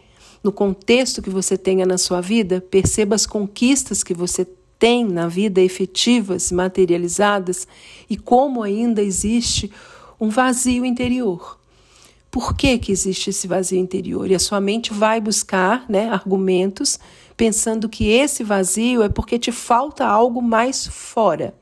no 0.42 0.50
contexto 0.50 1.20
que 1.20 1.30
você 1.30 1.58
tenha 1.58 1.84
na 1.84 1.98
sua 1.98 2.20
vida, 2.20 2.60
perceba 2.60 3.14
as 3.14 3.26
conquistas 3.26 4.02
que 4.02 4.14
você 4.14 4.46
tem 4.78 5.04
na 5.04 5.28
vida 5.28 5.60
efetivas, 5.60 6.50
materializadas 6.50 7.68
e 8.08 8.16
como 8.16 8.62
ainda 8.62 9.02
existe 9.02 9.70
um 10.18 10.30
vazio 10.30 10.84
interior. 10.86 11.58
Por 12.30 12.54
que, 12.54 12.78
que 12.78 12.92
existe 12.92 13.30
esse 13.30 13.46
vazio 13.46 13.78
interior? 13.78 14.30
E 14.30 14.34
a 14.34 14.38
sua 14.38 14.60
mente 14.60 14.92
vai 14.94 15.20
buscar 15.20 15.84
né, 15.88 16.08
argumentos 16.08 16.98
pensando 17.36 17.88
que 17.88 18.08
esse 18.08 18.42
vazio 18.44 19.02
é 19.02 19.08
porque 19.08 19.38
te 19.38 19.52
falta 19.52 20.06
algo 20.06 20.40
mais 20.40 20.86
fora 20.86 21.54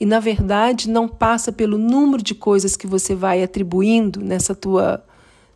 e 0.00 0.06
na 0.06 0.18
verdade 0.18 0.88
não 0.88 1.06
passa 1.06 1.52
pelo 1.52 1.76
número 1.76 2.22
de 2.22 2.34
coisas 2.34 2.74
que 2.74 2.86
você 2.86 3.14
vai 3.14 3.42
atribuindo 3.42 4.20
nessa 4.20 4.54
tua 4.54 5.04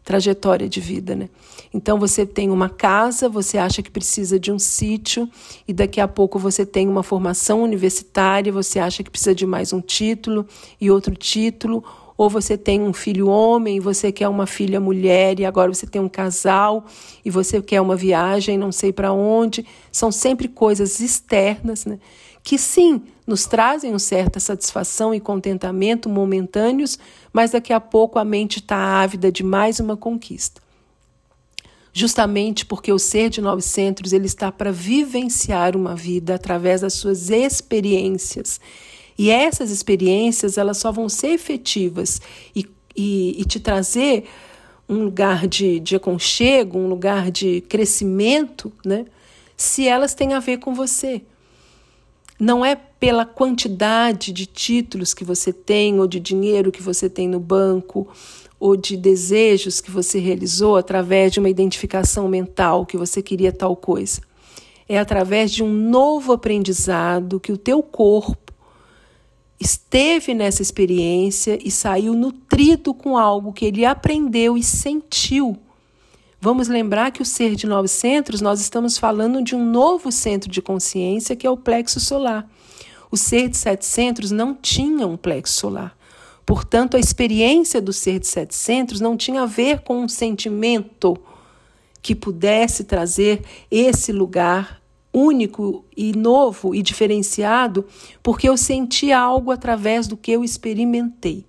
trajetória 0.04 0.68
de 0.68 0.80
vida, 0.80 1.16
né? 1.16 1.30
Então 1.72 1.98
você 1.98 2.26
tem 2.26 2.50
uma 2.50 2.68
casa, 2.68 3.26
você 3.26 3.56
acha 3.56 3.82
que 3.82 3.90
precisa 3.90 4.38
de 4.38 4.52
um 4.52 4.58
sítio 4.58 5.28
e 5.66 5.72
daqui 5.72 5.98
a 5.98 6.06
pouco 6.06 6.38
você 6.38 6.66
tem 6.66 6.86
uma 6.86 7.02
formação 7.02 7.62
universitária, 7.62 8.52
você 8.52 8.78
acha 8.78 9.02
que 9.02 9.10
precisa 9.10 9.34
de 9.34 9.46
mais 9.46 9.72
um 9.72 9.80
título 9.80 10.46
e 10.78 10.90
outro 10.90 11.16
título, 11.16 11.82
ou 12.16 12.30
você 12.30 12.56
tem 12.56 12.82
um 12.82 12.92
filho 12.92 13.28
homem, 13.28 13.80
você 13.80 14.12
quer 14.12 14.28
uma 14.28 14.46
filha 14.46 14.78
mulher 14.78 15.40
e 15.40 15.44
agora 15.44 15.72
você 15.72 15.86
tem 15.86 16.00
um 16.00 16.08
casal 16.08 16.84
e 17.24 17.30
você 17.30 17.60
quer 17.60 17.80
uma 17.80 17.96
viagem, 17.96 18.58
não 18.58 18.70
sei 18.70 18.92
para 18.92 19.12
onde. 19.12 19.66
São 19.90 20.12
sempre 20.12 20.46
coisas 20.46 21.00
externas, 21.00 21.86
né? 21.86 21.98
Que 22.44 22.58
sim, 22.58 23.02
nos 23.26 23.46
trazem 23.46 23.90
uma 23.90 23.98
certa 23.98 24.38
satisfação 24.38 25.14
e 25.14 25.18
contentamento 25.18 26.10
momentâneos, 26.10 26.98
mas 27.32 27.52
daqui 27.52 27.72
a 27.72 27.80
pouco 27.80 28.18
a 28.18 28.24
mente 28.24 28.58
está 28.58 28.76
ávida 28.76 29.32
de 29.32 29.42
mais 29.42 29.80
uma 29.80 29.96
conquista. 29.96 30.62
Justamente 31.90 32.66
porque 32.66 32.92
o 32.92 32.98
ser 32.98 33.30
de 33.30 33.40
nove 33.40 33.62
centros 33.62 34.12
ele 34.12 34.26
está 34.26 34.52
para 34.52 34.70
vivenciar 34.70 35.74
uma 35.74 35.96
vida 35.96 36.34
através 36.34 36.82
das 36.82 36.92
suas 36.92 37.30
experiências. 37.30 38.60
E 39.16 39.30
essas 39.30 39.70
experiências 39.70 40.58
elas 40.58 40.76
só 40.76 40.92
vão 40.92 41.08
ser 41.08 41.28
efetivas 41.28 42.20
e, 42.54 42.68
e, 42.94 43.40
e 43.40 43.44
te 43.46 43.58
trazer 43.58 44.24
um 44.86 45.04
lugar 45.04 45.46
de, 45.46 45.80
de 45.80 45.96
aconchego, 45.96 46.78
um 46.78 46.88
lugar 46.88 47.30
de 47.30 47.62
crescimento, 47.62 48.70
né? 48.84 49.06
se 49.56 49.88
elas 49.88 50.14
têm 50.14 50.34
a 50.34 50.40
ver 50.40 50.58
com 50.58 50.74
você. 50.74 51.22
Não 52.38 52.64
é 52.64 52.74
pela 52.74 53.24
quantidade 53.24 54.32
de 54.32 54.46
títulos 54.46 55.14
que 55.14 55.24
você 55.24 55.52
tem, 55.52 56.00
ou 56.00 56.06
de 56.06 56.18
dinheiro 56.18 56.72
que 56.72 56.82
você 56.82 57.08
tem 57.08 57.28
no 57.28 57.38
banco, 57.38 58.08
ou 58.58 58.76
de 58.76 58.96
desejos 58.96 59.80
que 59.80 59.90
você 59.90 60.18
realizou 60.18 60.76
através 60.76 61.32
de 61.32 61.38
uma 61.38 61.50
identificação 61.50 62.28
mental 62.28 62.86
que 62.86 62.96
você 62.96 63.22
queria 63.22 63.52
tal 63.52 63.76
coisa. 63.76 64.20
É 64.88 64.98
através 64.98 65.52
de 65.52 65.62
um 65.62 65.72
novo 65.72 66.32
aprendizado 66.32 67.40
que 67.40 67.52
o 67.52 67.58
teu 67.58 67.82
corpo 67.82 68.52
esteve 69.60 70.34
nessa 70.34 70.60
experiência 70.60 71.58
e 71.64 71.70
saiu 71.70 72.14
nutrido 72.14 72.92
com 72.92 73.16
algo 73.16 73.52
que 73.52 73.64
ele 73.64 73.84
aprendeu 73.84 74.58
e 74.58 74.62
sentiu 74.62 75.56
Vamos 76.44 76.68
lembrar 76.68 77.10
que 77.10 77.22
o 77.22 77.24
ser 77.24 77.54
de 77.54 77.66
nove 77.66 77.88
centros, 77.88 78.42
nós 78.42 78.60
estamos 78.60 78.98
falando 78.98 79.42
de 79.42 79.56
um 79.56 79.64
novo 79.64 80.12
centro 80.12 80.50
de 80.50 80.60
consciência 80.60 81.34
que 81.34 81.46
é 81.46 81.50
o 81.50 81.56
plexo 81.56 81.98
solar. 81.98 82.46
O 83.10 83.16
ser 83.16 83.48
de 83.48 83.56
sete 83.56 83.86
centros 83.86 84.30
não 84.30 84.54
tinha 84.54 85.06
um 85.06 85.16
plexo 85.16 85.54
solar. 85.54 85.96
Portanto, 86.44 86.98
a 86.98 87.00
experiência 87.00 87.80
do 87.80 87.94
ser 87.94 88.18
de 88.18 88.26
sete 88.26 88.54
centros 88.54 89.00
não 89.00 89.16
tinha 89.16 89.40
a 89.40 89.46
ver 89.46 89.80
com 89.84 90.04
um 90.04 90.06
sentimento 90.06 91.16
que 92.02 92.14
pudesse 92.14 92.84
trazer 92.84 93.42
esse 93.70 94.12
lugar 94.12 94.82
único 95.14 95.82
e 95.96 96.12
novo 96.12 96.74
e 96.74 96.82
diferenciado, 96.82 97.86
porque 98.22 98.46
eu 98.46 98.58
senti 98.58 99.10
algo 99.10 99.50
através 99.50 100.06
do 100.06 100.14
que 100.14 100.32
eu 100.32 100.44
experimentei. 100.44 101.46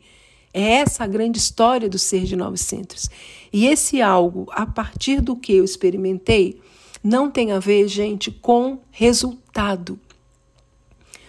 É 0.58 0.76
essa 0.76 1.04
a 1.04 1.08
grande 1.08 1.38
história 1.38 1.90
do 1.90 2.00
ser 2.00 2.24
de 2.24 2.34
nove 2.34 2.58
centros. 2.58 3.10
E 3.52 3.68
esse 3.68 4.02
algo, 4.02 4.48
a 4.54 4.66
partir 4.66 5.20
do 5.20 5.36
que 5.36 5.52
eu 5.52 5.66
experimentei, 5.66 6.62
não 7.04 7.30
tem 7.30 7.52
a 7.52 7.60
ver, 7.60 7.90
gente, 7.90 8.32
com 8.32 8.80
resultado. 8.90 10.00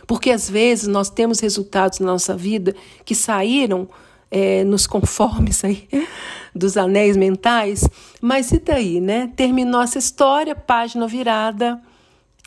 Porque 0.07 0.31
às 0.31 0.49
vezes 0.49 0.87
nós 0.87 1.11
temos 1.11 1.41
resultados 1.41 1.99
na 1.99 2.07
nossa 2.07 2.37
vida 2.37 2.77
que 3.05 3.17
saíram 3.17 3.89
é, 4.31 4.63
nos 4.63 4.87
conformes 4.87 5.65
aí 5.65 5.89
dos 6.55 6.77
anéis 6.77 7.17
mentais, 7.17 7.83
mas 8.21 8.53
e 8.53 8.61
daí, 8.61 9.01
né? 9.01 9.33
Terminou 9.35 9.83
essa 9.83 9.99
história, 9.99 10.55
página 10.55 11.09
virada, 11.09 11.83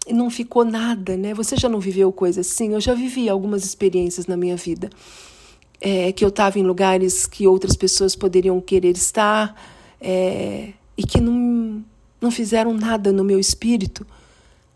e 0.08 0.14
não 0.14 0.30
ficou 0.30 0.64
nada, 0.64 1.18
né? 1.18 1.34
Você 1.34 1.58
já 1.58 1.68
não 1.68 1.82
viveu 1.82 2.10
coisa 2.14 2.40
assim? 2.40 2.74
Eu 2.74 2.80
já 2.80 2.94
vivi 2.94 3.28
algumas 3.28 3.66
experiências 3.66 4.28
na 4.28 4.38
minha 4.38 4.56
vida. 4.56 4.90
É, 5.82 6.12
que 6.12 6.26
eu 6.26 6.30
estava 6.30 6.60
em 6.60 6.64
lugares 6.64 7.26
que 7.26 7.48
outras 7.48 7.74
pessoas 7.74 8.14
poderiam 8.14 8.60
querer 8.60 8.98
estar 8.98 9.56
é, 10.02 10.74
e 10.98 11.04
que 11.04 11.22
não, 11.22 11.84
não 12.20 12.30
fizeram 12.30 12.74
nada 12.74 13.14
no 13.14 13.24
meu 13.24 13.40
espírito, 13.40 14.06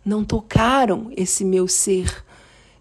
não 0.05 0.23
tocaram 0.23 1.11
esse 1.17 1.43
meu 1.43 1.67
ser. 1.67 2.23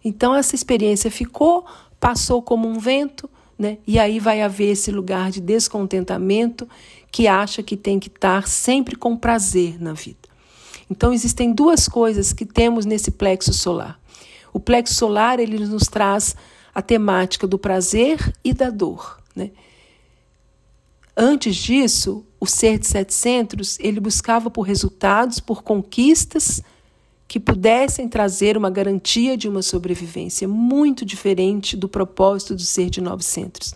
Então 0.04 0.34
essa 0.34 0.54
experiência 0.54 1.10
ficou, 1.10 1.64
passou 1.98 2.40
como 2.40 2.68
um 2.68 2.78
vento, 2.78 3.28
né? 3.58 3.78
E 3.86 3.98
aí 3.98 4.18
vai 4.18 4.42
haver 4.42 4.72
esse 4.72 4.90
lugar 4.90 5.30
de 5.30 5.40
descontentamento 5.40 6.68
que 7.10 7.26
acha 7.28 7.62
que 7.62 7.76
tem 7.76 7.98
que 7.98 8.08
estar 8.08 8.48
sempre 8.48 8.96
com 8.96 9.16
prazer 9.16 9.80
na 9.80 9.92
vida. 9.92 10.28
Então 10.90 11.12
existem 11.12 11.52
duas 11.52 11.88
coisas 11.88 12.32
que 12.32 12.44
temos 12.44 12.84
nesse 12.84 13.10
plexo 13.10 13.52
solar. 13.52 14.00
O 14.52 14.60
plexo 14.60 14.94
solar 14.94 15.38
ele 15.38 15.58
nos 15.66 15.84
traz 15.84 16.36
a 16.74 16.80
temática 16.80 17.46
do 17.46 17.58
prazer 17.58 18.34
e 18.42 18.52
da 18.52 18.70
dor, 18.70 19.18
né? 19.34 19.50
Antes 21.16 21.56
disso, 21.56 22.24
o 22.40 22.46
ser 22.46 22.78
de 22.78 22.86
sete 22.86 23.12
centros, 23.12 23.78
ele 23.78 24.00
buscava 24.00 24.50
por 24.50 24.62
resultados, 24.62 25.40
por 25.40 25.62
conquistas 25.62 26.62
que 27.28 27.38
pudessem 27.38 28.08
trazer 28.08 28.56
uma 28.56 28.70
garantia 28.70 29.36
de 29.36 29.48
uma 29.48 29.62
sobrevivência 29.62 30.48
muito 30.48 31.04
diferente 31.04 31.76
do 31.76 31.88
propósito 31.88 32.54
do 32.54 32.62
ser 32.62 32.90
de 32.90 33.00
nove 33.00 33.22
centros. 33.22 33.74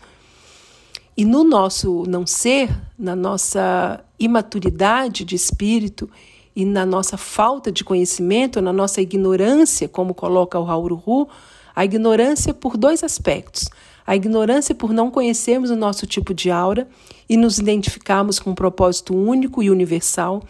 E 1.16 1.24
no 1.24 1.44
nosso 1.44 2.04
não 2.06 2.26
ser, 2.26 2.68
na 2.98 3.16
nossa 3.16 4.04
imaturidade 4.18 5.24
de 5.24 5.34
espírito 5.34 6.08
e 6.54 6.64
na 6.64 6.84
nossa 6.84 7.16
falta 7.16 7.70
de 7.70 7.84
conhecimento, 7.84 8.60
na 8.60 8.72
nossa 8.72 9.00
ignorância, 9.00 9.88
como 9.88 10.12
coloca 10.14 10.58
o 10.58 10.64
Raul 10.64 10.94
Ru, 10.94 11.28
a 11.76 11.84
ignorância 11.84 12.54
por 12.54 12.78
dois 12.78 13.04
aspectos. 13.04 13.68
A 14.06 14.16
ignorância 14.16 14.74
por 14.74 14.94
não 14.94 15.10
conhecermos 15.10 15.68
o 15.68 15.76
nosso 15.76 16.06
tipo 16.06 16.32
de 16.32 16.50
aura 16.50 16.88
e 17.28 17.36
nos 17.36 17.58
identificarmos 17.58 18.38
com 18.38 18.50
um 18.50 18.54
propósito 18.54 19.14
único 19.14 19.62
e 19.62 19.70
universal, 19.70 20.42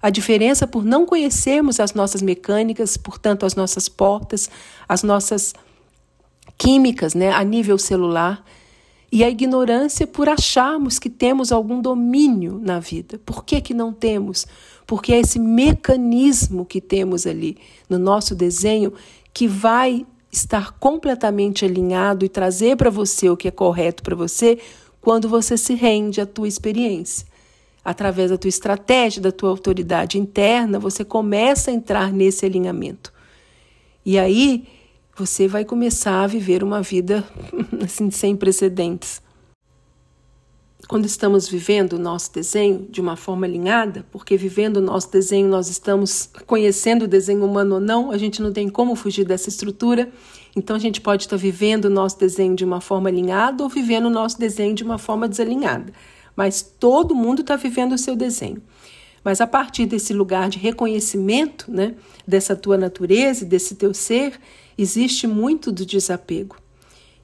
a 0.00 0.10
diferença 0.10 0.66
por 0.66 0.84
não 0.84 1.06
conhecermos 1.06 1.78
as 1.78 1.94
nossas 1.94 2.20
mecânicas, 2.20 2.96
portanto, 2.96 3.46
as 3.46 3.54
nossas 3.54 3.88
portas, 3.88 4.50
as 4.88 5.04
nossas 5.04 5.54
químicas 6.58 7.14
né, 7.14 7.30
a 7.30 7.44
nível 7.44 7.78
celular, 7.78 8.44
e 9.12 9.22
a 9.22 9.28
ignorância 9.28 10.06
por 10.06 10.26
acharmos 10.26 10.98
que 10.98 11.10
temos 11.10 11.52
algum 11.52 11.82
domínio 11.82 12.58
na 12.58 12.80
vida. 12.80 13.20
Por 13.26 13.44
que, 13.44 13.60
que 13.60 13.74
não 13.74 13.92
temos? 13.92 14.46
Porque 14.86 15.12
é 15.12 15.20
esse 15.20 15.38
mecanismo 15.38 16.64
que 16.64 16.80
temos 16.80 17.26
ali 17.26 17.58
no 17.90 17.98
nosso 17.98 18.34
desenho 18.34 18.90
que 19.34 19.46
vai 19.46 20.06
estar 20.32 20.72
completamente 20.78 21.64
alinhado 21.64 22.24
e 22.24 22.28
trazer 22.28 22.76
para 22.76 22.88
você 22.88 23.28
o 23.28 23.36
que 23.36 23.46
é 23.46 23.50
correto 23.50 24.02
para 24.02 24.16
você 24.16 24.58
quando 25.00 25.28
você 25.28 25.58
se 25.58 25.74
rende 25.74 26.20
à 26.20 26.26
tua 26.26 26.48
experiência 26.48 27.26
através 27.84 28.30
da 28.30 28.38
tua 28.38 28.48
estratégia, 28.48 29.20
da 29.20 29.32
tua 29.32 29.50
autoridade 29.50 30.18
interna, 30.18 30.78
você 30.78 31.04
começa 31.04 31.70
a 31.70 31.74
entrar 31.74 32.12
nesse 32.12 32.46
alinhamento. 32.46 33.12
E 34.06 34.18
aí 34.18 34.66
você 35.16 35.48
vai 35.48 35.64
começar 35.64 36.22
a 36.22 36.26
viver 36.26 36.62
uma 36.62 36.80
vida 36.80 37.24
assim 37.82 38.10
sem 38.10 38.36
precedentes. 38.36 39.20
Quando 40.92 41.06
estamos 41.06 41.48
vivendo 41.48 41.94
o 41.94 41.98
nosso 41.98 42.30
desenho 42.34 42.86
de 42.90 43.00
uma 43.00 43.16
forma 43.16 43.46
alinhada, 43.46 44.04
porque 44.12 44.36
vivendo 44.36 44.76
o 44.76 44.80
nosso 44.82 45.10
desenho 45.10 45.48
nós 45.48 45.70
estamos 45.70 46.28
conhecendo 46.46 47.06
o 47.06 47.08
desenho 47.08 47.46
humano 47.46 47.76
ou 47.76 47.80
não, 47.80 48.10
a 48.10 48.18
gente 48.18 48.42
não 48.42 48.52
tem 48.52 48.68
como 48.68 48.94
fugir 48.94 49.24
dessa 49.24 49.48
estrutura. 49.48 50.12
Então 50.54 50.76
a 50.76 50.78
gente 50.78 51.00
pode 51.00 51.22
estar 51.22 51.38
vivendo 51.38 51.86
o 51.86 51.88
nosso 51.88 52.18
desenho 52.18 52.54
de 52.54 52.62
uma 52.62 52.78
forma 52.78 53.08
alinhada 53.08 53.62
ou 53.62 53.70
vivendo 53.70 54.04
o 54.04 54.10
nosso 54.10 54.38
desenho 54.38 54.74
de 54.74 54.84
uma 54.84 54.98
forma 54.98 55.26
desalinhada 55.26 55.94
mas 56.36 56.60
todo 56.60 57.14
mundo 57.14 57.40
está 57.40 57.56
vivendo 57.56 57.94
o 57.94 57.98
seu 57.98 58.14
desenho. 58.14 58.62
Mas 59.24 59.40
a 59.40 59.46
partir 59.46 59.86
desse 59.86 60.12
lugar 60.12 60.50
de 60.50 60.58
reconhecimento, 60.58 61.70
né, 61.70 61.94
dessa 62.28 62.54
tua 62.54 62.76
natureza, 62.76 63.46
desse 63.46 63.76
teu 63.76 63.94
ser, 63.94 64.38
existe 64.76 65.26
muito 65.26 65.72
do 65.72 65.86
desapego. 65.86 66.56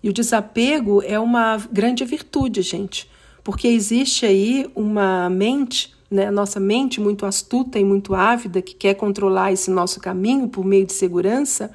E 0.02 0.08
o 0.08 0.12
desapego 0.12 1.02
é 1.02 1.18
uma 1.20 1.58
grande 1.70 2.02
virtude, 2.06 2.62
gente, 2.62 3.10
porque 3.48 3.66
existe 3.66 4.26
aí 4.26 4.70
uma 4.76 5.30
mente, 5.30 5.94
né, 6.10 6.30
nossa 6.30 6.60
mente 6.60 7.00
muito 7.00 7.24
astuta 7.24 7.78
e 7.78 7.82
muito 7.82 8.14
ávida, 8.14 8.60
que 8.60 8.74
quer 8.74 8.92
controlar 8.92 9.50
esse 9.50 9.70
nosso 9.70 10.00
caminho 10.00 10.48
por 10.48 10.66
meio 10.66 10.84
de 10.84 10.92
segurança, 10.92 11.70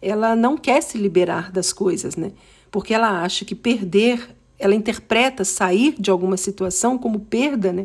ela 0.00 0.34
não 0.34 0.56
quer 0.56 0.82
se 0.82 0.96
liberar 0.96 1.52
das 1.52 1.70
coisas, 1.70 2.16
né? 2.16 2.32
Porque 2.70 2.94
ela 2.94 3.22
acha 3.22 3.44
que 3.44 3.54
perder 3.54 4.34
ela 4.58 4.74
interpreta 4.74 5.44
sair 5.44 5.94
de 5.98 6.10
alguma 6.10 6.38
situação 6.38 6.96
como 6.96 7.20
perda, 7.20 7.74
né? 7.74 7.84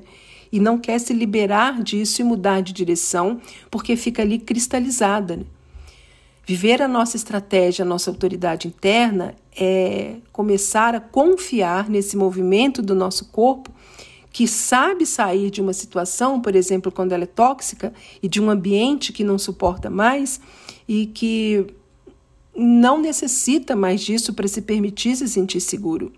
E 0.50 0.58
não 0.58 0.78
quer 0.78 0.98
se 0.98 1.12
liberar 1.12 1.84
disso 1.84 2.22
e 2.22 2.24
mudar 2.24 2.62
de 2.62 2.72
direção, 2.72 3.42
porque 3.70 3.98
fica 3.98 4.22
ali 4.22 4.40
cristalizada. 4.40 5.36
Né? 5.36 5.44
Viver 6.46 6.82
a 6.82 6.88
nossa 6.88 7.16
estratégia, 7.16 7.84
a 7.84 7.88
nossa 7.88 8.10
autoridade 8.10 8.68
interna 8.68 9.36
é 9.56 10.16
começar 10.32 10.96
a 10.96 11.00
confiar 11.00 11.90
nesse 11.90 12.18
movimento 12.18 12.82
do 12.82 12.96
nosso 12.96 13.26
corpo 13.26 13.72
que 14.32 14.48
sabe 14.48 15.06
sair 15.06 15.52
de 15.52 15.62
uma 15.62 15.74
situação, 15.74 16.40
por 16.40 16.56
exemplo, 16.56 16.92
quando 16.92 17.12
ela 17.12 17.24
é 17.24 17.28
tóxica, 17.28 17.94
e 18.24 18.30
de 18.30 18.42
um 18.42 18.50
ambiente 18.50 19.12
que 19.12 19.24
não 19.24 19.38
suporta 19.38 19.90
mais 19.90 20.40
e 20.88 21.06
que 21.06 21.68
não 22.56 23.00
necessita 23.00 23.76
mais 23.76 24.02
disso 24.02 24.34
para 24.34 24.48
se 24.48 24.62
permitir 24.62 25.16
se 25.16 25.28
sentir 25.28 25.60
seguro. 25.60 26.12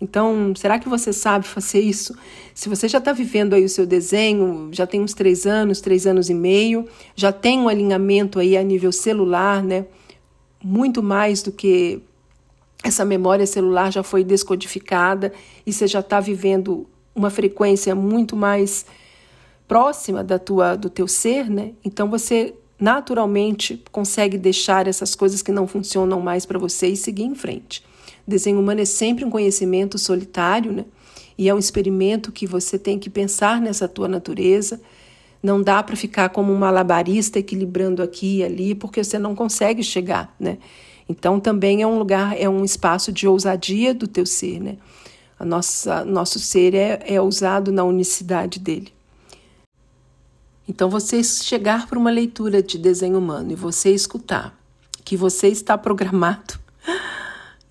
Então, 0.00 0.54
será 0.54 0.78
que 0.78 0.88
você 0.88 1.12
sabe 1.12 1.46
fazer 1.46 1.80
isso? 1.80 2.14
Se 2.54 2.68
você 2.68 2.88
já 2.88 2.98
está 2.98 3.12
vivendo 3.12 3.54
aí 3.54 3.64
o 3.64 3.68
seu 3.68 3.86
desenho, 3.86 4.70
já 4.72 4.86
tem 4.86 5.00
uns 5.00 5.12
três 5.12 5.46
anos, 5.46 5.80
três 5.80 6.06
anos 6.06 6.30
e 6.30 6.34
meio, 6.34 6.88
já 7.16 7.32
tem 7.32 7.58
um 7.58 7.68
alinhamento 7.68 8.38
aí 8.38 8.56
a 8.56 8.62
nível 8.62 8.92
celular, 8.92 9.62
né? 9.62 9.86
Muito 10.62 11.02
mais 11.02 11.42
do 11.42 11.50
que 11.50 12.00
essa 12.82 13.04
memória 13.04 13.46
celular 13.46 13.92
já 13.92 14.02
foi 14.02 14.22
descodificada 14.22 15.32
e 15.66 15.72
você 15.72 15.86
já 15.86 16.00
está 16.00 16.20
vivendo 16.20 16.86
uma 17.14 17.30
frequência 17.30 17.94
muito 17.94 18.36
mais 18.36 18.86
próxima 19.66 20.22
da 20.22 20.38
tua, 20.38 20.76
do 20.76 20.88
teu 20.88 21.08
ser, 21.08 21.50
né? 21.50 21.72
Então 21.84 22.08
você 22.08 22.54
naturalmente 22.78 23.82
consegue 23.90 24.38
deixar 24.38 24.86
essas 24.86 25.16
coisas 25.16 25.42
que 25.42 25.50
não 25.50 25.66
funcionam 25.66 26.20
mais 26.20 26.46
para 26.46 26.58
você 26.58 26.86
e 26.86 26.96
seguir 26.96 27.24
em 27.24 27.34
frente. 27.34 27.82
Desenho 28.28 28.60
humano 28.60 28.82
é 28.82 28.84
sempre 28.84 29.24
um 29.24 29.30
conhecimento 29.30 29.96
solitário, 29.96 30.70
né? 30.70 30.84
E 31.38 31.48
é 31.48 31.54
um 31.54 31.58
experimento 31.58 32.30
que 32.30 32.46
você 32.46 32.78
tem 32.78 32.98
que 32.98 33.08
pensar 33.08 33.58
nessa 33.58 33.88
tua 33.88 34.06
natureza. 34.06 34.78
Não 35.42 35.62
dá 35.62 35.82
para 35.82 35.96
ficar 35.96 36.28
como 36.28 36.52
um 36.52 36.58
malabarista 36.58 37.38
equilibrando 37.38 38.02
aqui 38.02 38.40
e 38.40 38.44
ali, 38.44 38.74
porque 38.74 39.02
você 39.02 39.18
não 39.18 39.34
consegue 39.34 39.82
chegar, 39.82 40.34
né? 40.38 40.58
Então 41.08 41.40
também 41.40 41.80
é 41.80 41.86
um 41.86 41.98
lugar, 41.98 42.38
é 42.38 42.46
um 42.46 42.66
espaço 42.66 43.10
de 43.10 43.26
ousadia 43.26 43.94
do 43.94 44.06
teu 44.06 44.26
ser, 44.26 44.60
né? 44.60 44.76
A 45.38 45.44
nossa, 45.46 46.04
nosso 46.04 46.38
ser 46.38 46.74
é, 46.74 47.02
é 47.06 47.18
ousado 47.18 47.72
na 47.72 47.82
unicidade 47.82 48.58
dele. 48.58 48.92
Então, 50.68 50.90
você 50.90 51.24
chegar 51.24 51.86
para 51.86 51.98
uma 51.98 52.10
leitura 52.10 52.62
de 52.62 52.76
desenho 52.76 53.16
humano 53.16 53.52
e 53.52 53.54
você 53.54 53.90
escutar 53.90 54.54
que 55.02 55.16
você 55.16 55.48
está 55.48 55.78
programado 55.78 56.60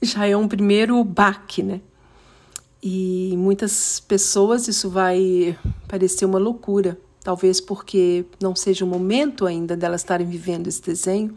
já 0.01 0.25
é 0.27 0.35
um 0.35 0.47
primeiro 0.47 1.03
baque, 1.03 1.63
né? 1.63 1.81
E 2.81 3.33
muitas 3.37 3.99
pessoas 3.99 4.67
isso 4.67 4.89
vai 4.89 5.57
parecer 5.87 6.25
uma 6.25 6.37
loucura, 6.37 6.99
talvez 7.23 7.59
porque 7.59 8.25
não 8.41 8.55
seja 8.55 8.85
o 8.85 8.87
momento 8.87 9.45
ainda 9.45 9.75
delas 9.75 10.01
estarem 10.01 10.27
vivendo 10.27 10.67
esse 10.67 10.81
desenho, 10.81 11.35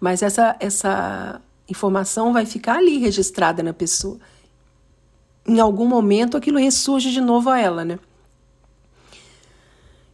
mas 0.00 0.22
essa, 0.22 0.56
essa 0.60 1.40
informação 1.68 2.32
vai 2.32 2.46
ficar 2.46 2.76
ali 2.76 2.98
registrada 2.98 3.62
na 3.62 3.72
pessoa. 3.72 4.18
Em 5.46 5.58
algum 5.58 5.86
momento 5.86 6.36
aquilo 6.36 6.58
ressurge 6.58 7.10
de 7.10 7.20
novo 7.20 7.50
a 7.50 7.58
ela, 7.58 7.84
né? 7.84 7.98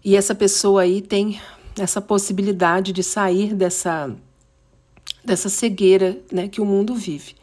E 0.05 0.16
essa 0.16 0.35
pessoa 0.35 0.83
aí 0.83 1.00
tem 1.00 1.40
essa 1.78 2.00
possibilidade 2.00 2.92
de 2.92 3.02
sair 3.02 3.55
dessa 3.55 4.14
dessa 5.24 5.48
cegueira, 5.48 6.18
né, 6.33 6.48
que 6.48 6.61
o 6.61 6.64
mundo 6.64 6.94
vive. 6.94 7.37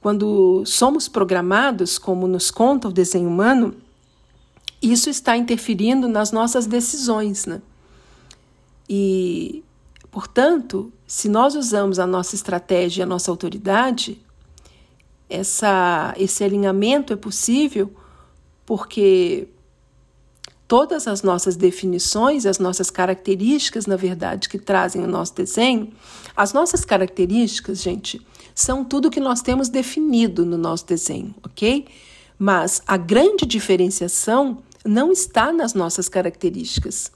Quando 0.00 0.64
somos 0.64 1.08
programados, 1.08 1.98
como 1.98 2.26
nos 2.26 2.50
conta 2.50 2.88
o 2.88 2.92
desenho 2.92 3.28
humano, 3.28 3.74
isso 4.80 5.10
está 5.10 5.36
interferindo 5.36 6.08
nas 6.08 6.30
nossas 6.30 6.66
decisões, 6.66 7.46
né? 7.46 7.60
E, 8.88 9.62
portanto, 10.10 10.92
se 11.06 11.28
nós 11.28 11.54
usamos 11.54 11.98
a 11.98 12.06
nossa 12.06 12.34
estratégia 12.34 13.04
a 13.04 13.06
nossa 13.06 13.30
autoridade, 13.30 14.18
essa, 15.28 16.14
esse 16.16 16.42
alinhamento 16.42 17.12
é 17.12 17.16
possível 17.16 17.92
porque 18.64 19.48
todas 20.66 21.08
as 21.08 21.22
nossas 21.22 21.56
definições, 21.56 22.44
as 22.44 22.58
nossas 22.58 22.90
características, 22.90 23.86
na 23.86 23.96
verdade, 23.96 24.48
que 24.48 24.58
trazem 24.58 25.02
o 25.02 25.06
nosso 25.06 25.34
desenho, 25.34 25.90
as 26.36 26.52
nossas 26.52 26.84
características, 26.84 27.82
gente, 27.82 28.24
são 28.60 28.84
tudo 28.84 29.10
que 29.10 29.20
nós 29.20 29.40
temos 29.40 29.68
definido 29.68 30.44
no 30.44 30.58
nosso 30.58 30.84
desenho, 30.84 31.32
ok? 31.44 31.86
Mas 32.36 32.82
a 32.86 32.96
grande 32.96 33.46
diferenciação 33.46 34.58
não 34.84 35.12
está 35.12 35.52
nas 35.52 35.74
nossas 35.74 36.08
características. 36.08 37.12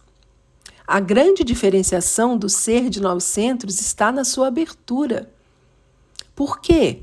A 0.87 1.00
grande 1.00 1.42
diferenciação 1.42 2.37
do 2.37 2.48
ser 2.48 2.88
de 2.88 3.00
nove 3.00 3.22
centros 3.22 3.81
está 3.81 4.12
na 4.12 4.22
sua 4.22 4.46
abertura. 4.46 5.28
Por 6.35 6.61
quê? 6.61 7.02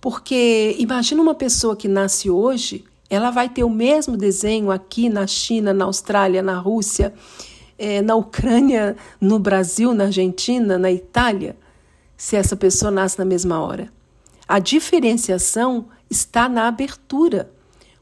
Porque 0.00 0.74
imagina 0.78 1.22
uma 1.22 1.34
pessoa 1.34 1.76
que 1.76 1.86
nasce 1.86 2.28
hoje 2.28 2.84
ela 3.10 3.30
vai 3.30 3.48
ter 3.48 3.64
o 3.64 3.70
mesmo 3.70 4.16
desenho 4.16 4.70
aqui 4.70 5.08
na 5.08 5.26
China, 5.26 5.72
na 5.72 5.86
Austrália, 5.86 6.42
na 6.42 6.58
Rússia, 6.58 7.14
é, 7.78 8.02
na 8.02 8.14
Ucrânia, 8.14 8.96
no 9.20 9.38
Brasil, 9.38 9.94
na 9.94 10.04
Argentina, 10.04 10.76
na 10.76 10.92
Itália, 10.92 11.56
se 12.18 12.36
essa 12.36 12.56
pessoa 12.56 12.90
nasce 12.90 13.18
na 13.18 13.24
mesma 13.24 13.60
hora. 13.60 13.90
A 14.46 14.58
diferenciação 14.58 15.86
está 16.10 16.48
na 16.48 16.66
abertura, 16.66 17.50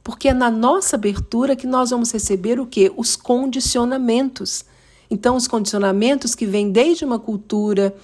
porque 0.02 0.29
é 0.29 0.35
na 0.35 0.50
nossa 0.50 0.96
abertura 0.96 1.55
que 1.55 1.66
nós 1.66 1.90
vamos 1.90 2.11
receber 2.11 2.59
o 2.59 2.66
que? 2.66 2.90
Os 2.96 3.14
condicionamentos. 3.14 4.64
Então, 5.11 5.37
os 5.37 5.46
condicionamentos 5.46 6.35
que 6.35 6.46
vêm 6.46 6.72
desde 6.72 7.05
uma 7.05 7.18
cultura, 7.18 7.94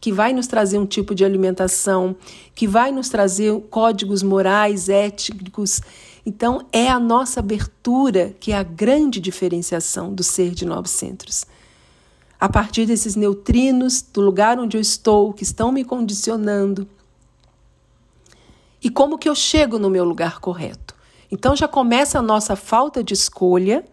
que 0.00 0.12
vai 0.12 0.32
nos 0.32 0.46
trazer 0.46 0.78
um 0.78 0.86
tipo 0.86 1.14
de 1.14 1.24
alimentação, 1.24 2.16
que 2.54 2.66
vai 2.66 2.92
nos 2.92 3.08
trazer 3.08 3.58
códigos 3.70 4.22
morais, 4.22 4.88
éticos, 4.88 5.80
então, 6.24 6.66
é 6.72 6.88
a 6.88 7.00
nossa 7.00 7.40
abertura 7.40 8.34
que 8.38 8.52
é 8.52 8.56
a 8.56 8.62
grande 8.62 9.20
diferenciação 9.20 10.12
do 10.12 10.22
ser 10.22 10.50
de 10.50 10.64
novos 10.64 10.90
centros. 10.90 11.44
A 12.40 12.48
partir 12.48 12.86
desses 12.86 13.14
neutrinos, 13.16 14.00
do 14.00 14.22
lugar 14.22 14.58
onde 14.58 14.76
eu 14.76 14.80
estou, 14.80 15.32
que 15.32 15.42
estão 15.42 15.70
me 15.70 15.84
condicionando. 15.84 16.88
E 18.82 18.88
como 18.88 19.18
que 19.18 19.28
eu 19.28 19.34
chego 19.34 19.78
no 19.78 19.90
meu 19.90 20.04
lugar 20.04 20.40
correto? 20.40 20.94
Então 21.30 21.54
já 21.54 21.68
começa 21.68 22.18
a 22.18 22.22
nossa 22.22 22.56
falta 22.56 23.04
de 23.04 23.12
escolha 23.12 23.84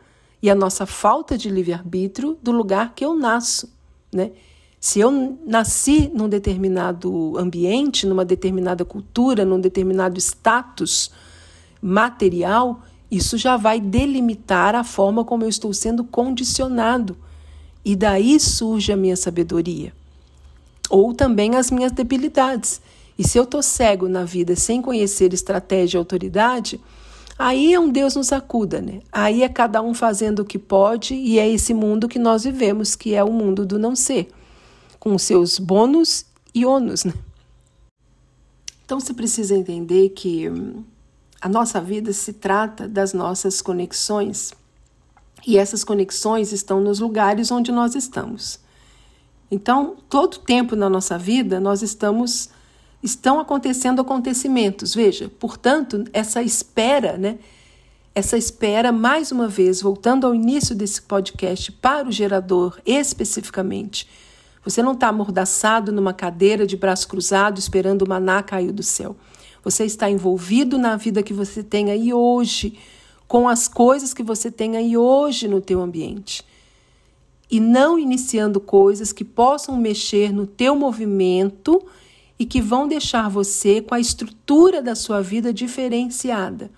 e 0.41 0.49
a 0.49 0.55
nossa 0.55 0.85
falta 0.85 1.37
de 1.37 1.49
livre-arbítrio 1.49 2.37
do 2.41 2.51
lugar 2.51 2.93
que 2.95 3.03
eu 3.03 3.13
nasço, 3.13 3.69
né? 4.13 4.31
Se 4.79 4.99
eu 4.99 5.37
nasci 5.45 6.09
num 6.13 6.29
determinado 6.29 7.37
ambiente, 7.37 8.05
numa 8.05 8.23
determinada 8.23 8.85
cultura, 8.85 9.43
num 9.43 9.59
determinado 9.59 10.19
status, 10.19 11.11
material, 11.81 12.81
isso 13.09 13.37
já 13.37 13.57
vai 13.57 13.79
delimitar 13.79 14.75
a 14.75 14.83
forma 14.83 15.25
como 15.25 15.43
eu 15.43 15.49
estou 15.49 15.73
sendo 15.73 16.03
condicionado. 16.03 17.17
E 17.87 17.95
daí 17.95 18.37
surge 18.37 18.91
a 18.91 18.97
minha 18.97 19.15
sabedoria. 19.15 19.93
Ou 20.89 21.13
também 21.13 21.55
as 21.55 21.71
minhas 21.71 21.93
debilidades. 21.93 22.81
E 23.17 23.25
se 23.25 23.37
eu 23.37 23.45
estou 23.45 23.63
cego 23.63 24.09
na 24.09 24.25
vida 24.25 24.57
sem 24.57 24.81
conhecer 24.81 25.33
estratégia 25.33 25.97
e 25.97 25.99
autoridade, 25.99 26.81
aí 27.39 27.73
é 27.73 27.79
um 27.79 27.89
Deus 27.89 28.17
nos 28.17 28.33
acuda, 28.33 28.81
né? 28.81 28.99
Aí 29.09 29.41
é 29.41 29.47
cada 29.47 29.81
um 29.81 29.93
fazendo 29.93 30.39
o 30.39 30.45
que 30.45 30.59
pode 30.59 31.13
e 31.13 31.39
é 31.39 31.49
esse 31.49 31.73
mundo 31.73 32.09
que 32.09 32.19
nós 32.19 32.43
vivemos, 32.43 32.93
que 32.93 33.15
é 33.15 33.23
o 33.23 33.31
mundo 33.31 33.65
do 33.65 33.79
não 33.79 33.95
ser, 33.95 34.31
com 34.99 35.17
seus 35.17 35.57
bônus 35.57 36.25
e 36.53 36.65
ônus, 36.65 37.05
né? 37.05 37.13
Então 38.83 38.99
você 38.99 39.13
precisa 39.13 39.55
entender 39.55 40.09
que 40.09 40.49
hum, 40.49 40.83
a 41.39 41.47
nossa 41.47 41.79
vida 41.79 42.11
se 42.11 42.33
trata 42.33 42.85
das 42.85 43.13
nossas 43.13 43.61
conexões. 43.61 44.51
E 45.47 45.57
essas 45.57 45.81
conexões 45.81 46.51
estão 46.51 46.81
nos 46.81 46.99
lugares 46.99 47.49
onde 47.51 47.71
nós 47.71 47.95
estamos. 47.95 48.59
Então, 49.49 49.95
todo 50.09 50.39
tempo 50.39 50.75
na 50.75 50.89
nossa 50.89 51.17
vida 51.17 51.57
nós 51.57 51.81
estamos 51.81 52.49
estão 53.01 53.39
acontecendo 53.39 54.01
acontecimentos. 54.01 54.93
Veja, 54.93 55.31
portanto, 55.39 56.03
essa 56.11 56.43
espera, 56.43 57.17
né? 57.17 57.37
Essa 58.13 58.37
espera, 58.37 58.91
mais 58.91 59.31
uma 59.31 59.47
vez, 59.47 59.81
voltando 59.81 60.27
ao 60.27 60.35
início 60.35 60.75
desse 60.75 61.01
podcast, 61.01 61.71
para 61.71 62.09
o 62.09 62.11
gerador 62.11 62.77
especificamente. 62.85 64.05
Você 64.65 64.81
não 64.81 64.91
está 64.91 65.07
amordaçado 65.07 65.93
numa 65.93 66.13
cadeira 66.13 66.67
de 66.67 66.75
braço 66.75 67.07
cruzado 67.07 67.57
esperando 67.57 68.01
o 68.01 68.09
maná 68.09 68.43
cair 68.43 68.73
do 68.73 68.83
céu. 68.83 69.15
Você 69.63 69.85
está 69.85 70.09
envolvido 70.09 70.77
na 70.77 70.97
vida 70.97 71.23
que 71.23 71.33
você 71.33 71.63
tem 71.63 71.89
aí 71.89 72.13
hoje, 72.13 72.77
com 73.27 73.47
as 73.47 73.67
coisas 73.67 74.13
que 74.13 74.23
você 74.23 74.49
tem 74.49 74.77
aí 74.77 74.95
hoje 74.97 75.47
no 75.47 75.59
teu 75.59 75.81
ambiente. 75.81 76.43
E 77.49 77.59
não 77.59 77.97
iniciando 77.97 78.59
coisas 78.59 79.11
que 79.11 79.23
possam 79.23 79.77
mexer 79.77 80.33
no 80.33 80.45
teu 80.45 80.75
movimento 80.75 81.81
e 82.39 82.45
que 82.45 82.61
vão 82.61 82.87
deixar 82.87 83.29
você 83.29 83.81
com 83.81 83.95
a 83.95 83.99
estrutura 83.99 84.81
da 84.81 84.95
sua 84.95 85.21
vida 85.21 85.53
diferenciada. 85.53 86.69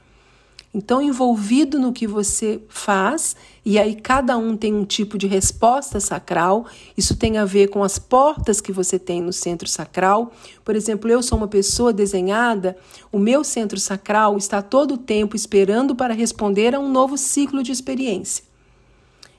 Então, 0.71 1.01
envolvido 1.01 1.79
no 1.79 1.91
que 1.91 2.05
você 2.05 2.62
faz, 2.69 3.36
e 3.65 3.79
aí 3.79 3.95
cada 3.95 4.38
um 4.38 4.55
tem 4.55 4.71
um 4.71 4.86
tipo 4.86 5.17
de 5.17 5.25
resposta 5.25 5.99
sacral, 5.99 6.67
isso 6.95 7.15
tem 7.15 7.39
a 7.39 7.45
ver 7.45 7.69
com 7.69 7.84
as 7.84 7.97
portas 7.97 8.62
que 8.62 8.71
você 8.71 8.99
tem 8.99 9.19
no 9.19 9.34
centro 9.34 9.67
sacral. 9.67 10.32
Por 10.63 10.75
exemplo, 10.75 11.10
eu 11.10 11.23
sou 11.23 11.39
uma 11.39 11.47
pessoa 11.47 11.91
desenhada, 11.91 12.77
o 13.12 13.17
meu 13.17 13.43
centro 13.43 13.79
sacral 13.79 14.38
está 14.38 14.62
todo 14.62 14.93
o 14.93 14.97
tempo 14.97 15.36
esperando 15.36 15.95
para 15.95 16.13
responder 16.13 16.75
a 16.75 16.79
um 16.79 16.91
novo 16.91 17.17
ciclo 17.17 17.63
de 17.63 17.71
experiência. 17.71 18.43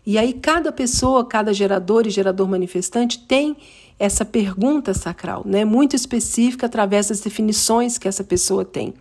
E 0.05 0.19
aí, 0.19 0.33
cada 0.33 0.73
pessoa, 0.73 1.25
cada 1.25 1.53
gerador 1.53 2.09
e 2.09 2.11
gerador 2.11 2.49
manifestante 2.49 3.21
tem 3.21 3.57
essa 4.01 4.25
pergunta 4.25 4.95
sacral, 4.95 5.43
né, 5.47 5.65
muito 5.65 5.95
específica 5.95 6.67
através 6.67 7.09
das 7.09 7.21
definições 7.21 7.99
que 7.99 8.09
essa 8.09 8.25
pessoa 8.25 8.65
tem. 8.65 8.95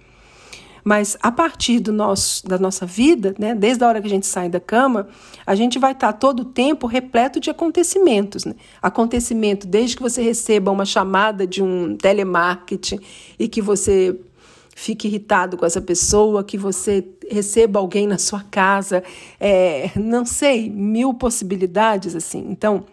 Mas 0.90 1.16
a 1.22 1.32
partir 1.32 1.80
do 1.80 1.94
nosso, 1.94 2.44
da 2.48 2.58
nossa 2.58 2.84
vida, 2.84 3.36
né, 3.38 3.54
desde 3.54 3.84
a 3.84 3.88
hora 3.88 4.02
que 4.02 4.08
a 4.08 4.10
gente 4.10 4.26
sai 4.26 4.50
da 4.50 4.60
cama, 4.60 5.08
a 5.46 5.54
gente 5.54 5.78
vai 5.78 5.92
estar 5.92 6.14
todo 6.14 6.40
o 6.40 6.46
tempo 6.46 6.88
repleto 6.88 7.40
de 7.40 7.52
acontecimentos. 7.52 8.44
Né? 8.44 8.56
Acontecimento 8.82 9.68
desde 9.68 9.96
que 9.96 10.02
você 10.02 10.20
receba 10.24 10.72
uma 10.72 10.86
chamada 10.86 11.46
de 11.46 11.62
um 11.62 11.96
telemarketing 11.96 13.00
e 13.38 13.48
que 13.48 13.62
você 13.62 14.20
fique 14.76 15.08
irritado 15.08 15.58
com 15.58 15.64
essa 15.64 15.80
pessoa, 15.80 16.44
que 16.44 16.58
você 16.58 17.08
receba 17.30 17.80
alguém 17.80 18.08
na 18.08 18.18
sua 18.18 18.42
casa, 18.50 19.04
é, 19.40 19.92
não 19.96 20.26
sei, 20.26 20.72
mil 20.72 21.14
possibilidades 21.14 22.16
assim. 22.16 22.48
Então, 22.50 22.84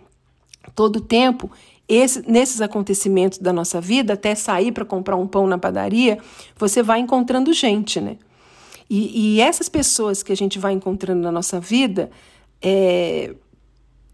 todo 0.75 0.97
o 0.97 1.01
tempo 1.01 1.51
esse, 1.89 2.29
nesses 2.29 2.61
acontecimentos 2.61 3.39
da 3.39 3.53
nossa 3.53 3.81
vida, 3.81 4.15
até 4.15 4.35
sair 4.35 4.73
para 4.73 4.85
comprar 4.85 5.17
um 5.17 5.27
pão 5.27 5.47
na 5.47 5.59
padaria, 5.59 6.19
você 6.57 6.83
vai 6.83 7.01
encontrando 7.01 7.53
gente, 7.53 8.01
né? 8.01 8.17
E, 8.89 9.37
e, 9.37 9.41
essas 9.41 9.69
pessoas 9.69 10.23
que 10.23 10.33
a 10.33 10.37
gente 10.37 10.59
vai 10.59 10.73
encontrando 10.73 11.21
na 11.21 11.33
nossa 11.33 11.59
vida 11.59 12.09
é, 12.63 13.35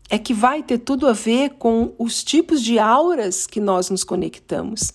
é 0.08 0.18
que 0.18 0.32
vai 0.32 0.62
ter 0.62 0.78
tudo 0.78 1.06
a 1.06 1.12
ver 1.12 1.50
com 1.58 1.92
os 1.98 2.24
tipos 2.24 2.62
de 2.62 2.78
auras 2.78 3.46
que 3.46 3.60
nós 3.60 3.90
nos 3.90 4.02
conectamos. 4.02 4.94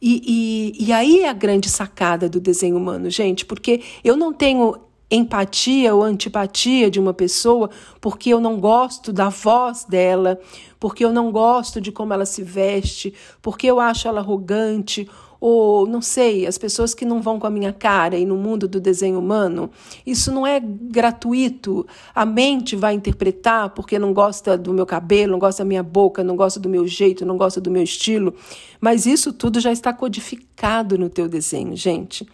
E, 0.00 0.74
e, 0.78 0.86
e 0.86 0.92
aí 0.92 1.20
é 1.20 1.28
a 1.28 1.32
grande 1.32 1.68
sacada 1.68 2.28
do 2.28 2.38
desenho 2.38 2.76
humano, 2.76 3.10
gente, 3.10 3.44
porque 3.44 3.82
eu 4.04 4.16
não 4.16 4.32
tenho 4.32 4.76
empatia 5.10 5.94
ou 5.94 6.02
antipatia 6.02 6.90
de 6.90 6.98
uma 6.98 7.14
pessoa 7.14 7.70
porque 8.00 8.30
eu 8.30 8.40
não 8.40 8.58
gosto 8.58 9.12
da 9.12 9.28
voz 9.28 9.84
dela, 9.84 10.38
porque 10.80 11.04
eu 11.04 11.12
não 11.12 11.30
gosto 11.30 11.80
de 11.80 11.92
como 11.92 12.12
ela 12.12 12.26
se 12.26 12.42
veste, 12.42 13.14
porque 13.40 13.66
eu 13.66 13.78
acho 13.78 14.08
ela 14.08 14.20
arrogante 14.20 15.08
ou 15.38 15.86
não 15.86 16.00
sei, 16.00 16.46
as 16.46 16.56
pessoas 16.56 16.94
que 16.94 17.04
não 17.04 17.20
vão 17.20 17.38
com 17.38 17.46
a 17.46 17.50
minha 17.50 17.72
cara 17.72 18.16
e 18.16 18.24
no 18.24 18.36
mundo 18.36 18.66
do 18.66 18.80
desenho 18.80 19.18
humano, 19.18 19.70
isso 20.04 20.32
não 20.32 20.46
é 20.46 20.58
gratuito. 20.58 21.86
A 22.14 22.24
mente 22.24 22.74
vai 22.74 22.94
interpretar 22.94 23.70
porque 23.70 23.98
não 23.98 24.12
gosta 24.12 24.56
do 24.56 24.72
meu 24.72 24.86
cabelo, 24.86 25.32
não 25.32 25.38
gosta 25.38 25.62
da 25.62 25.68
minha 25.68 25.82
boca, 25.82 26.24
não 26.24 26.36
gosta 26.36 26.58
do 26.58 26.68
meu 26.68 26.86
jeito, 26.86 27.26
não 27.26 27.36
gosta 27.36 27.60
do 27.60 27.70
meu 27.70 27.82
estilo, 27.82 28.34
mas 28.80 29.06
isso 29.06 29.32
tudo 29.32 29.60
já 29.60 29.70
está 29.70 29.92
codificado 29.92 30.98
no 30.98 31.08
teu 31.10 31.28
desenho, 31.28 31.76
gente. 31.76 32.26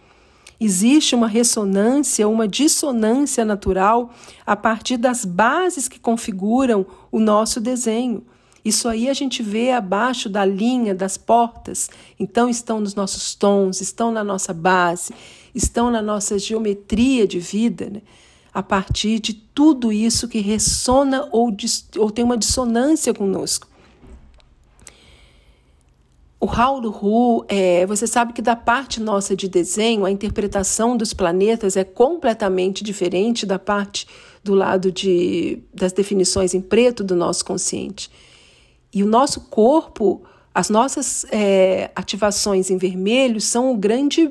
Existe 0.59 1.15
uma 1.15 1.27
ressonância, 1.27 2.27
uma 2.27 2.47
dissonância 2.47 3.43
natural 3.43 4.11
a 4.45 4.55
partir 4.55 4.97
das 4.97 5.25
bases 5.25 5.87
que 5.87 5.99
configuram 5.99 6.85
o 7.11 7.19
nosso 7.19 7.59
desenho. 7.59 8.23
Isso 8.63 8.87
aí 8.87 9.09
a 9.09 9.13
gente 9.13 9.43
vê 9.43 9.71
abaixo 9.71 10.29
da 10.29 10.45
linha 10.45 10.95
das 10.95 11.17
portas. 11.17 11.89
Então 12.19 12.47
estão 12.47 12.79
nos 12.79 12.95
nossos 12.95 13.35
tons, 13.35 13.81
estão 13.81 14.11
na 14.11 14.23
nossa 14.23 14.53
base, 14.53 15.13
estão 15.53 15.91
na 15.91 16.01
nossa 16.01 16.39
geometria 16.39 17.27
de 17.27 17.39
vida, 17.39 17.89
né? 17.89 18.01
a 18.53 18.61
partir 18.61 19.19
de 19.19 19.33
tudo 19.33 19.91
isso 19.91 20.27
que 20.27 20.39
ressona 20.39 21.27
ou, 21.31 21.53
ou 21.97 22.11
tem 22.11 22.23
uma 22.23 22.37
dissonância 22.37 23.13
conosco. 23.13 23.67
O 26.43 26.45
Raul 26.45 26.85
Hu, 26.89 27.45
é, 27.47 27.85
você 27.85 28.05
sabe 28.05 28.33
que 28.33 28.41
da 28.41 28.53
parte 28.53 28.99
nossa 28.99 29.33
de 29.33 29.47
desenho, 29.47 30.03
a 30.03 30.11
interpretação 30.11 30.97
dos 30.97 31.13
planetas 31.13 31.77
é 31.77 31.85
completamente 31.85 32.83
diferente 32.83 33.45
da 33.45 33.57
parte 33.57 34.05
do 34.43 34.53
lado 34.53 34.91
de, 34.91 35.59
das 35.73 35.93
definições 35.93 36.53
em 36.53 36.59
preto 36.59 37.01
do 37.01 37.15
nosso 37.15 37.45
consciente. 37.45 38.11
E 38.93 39.01
o 39.01 39.05
nosso 39.05 39.39
corpo, 39.39 40.21
as 40.53 40.69
nossas 40.69 41.25
é, 41.31 41.89
ativações 41.95 42.69
em 42.69 42.75
vermelho 42.75 43.39
são 43.39 43.71
o 43.71 43.77
grande 43.77 44.29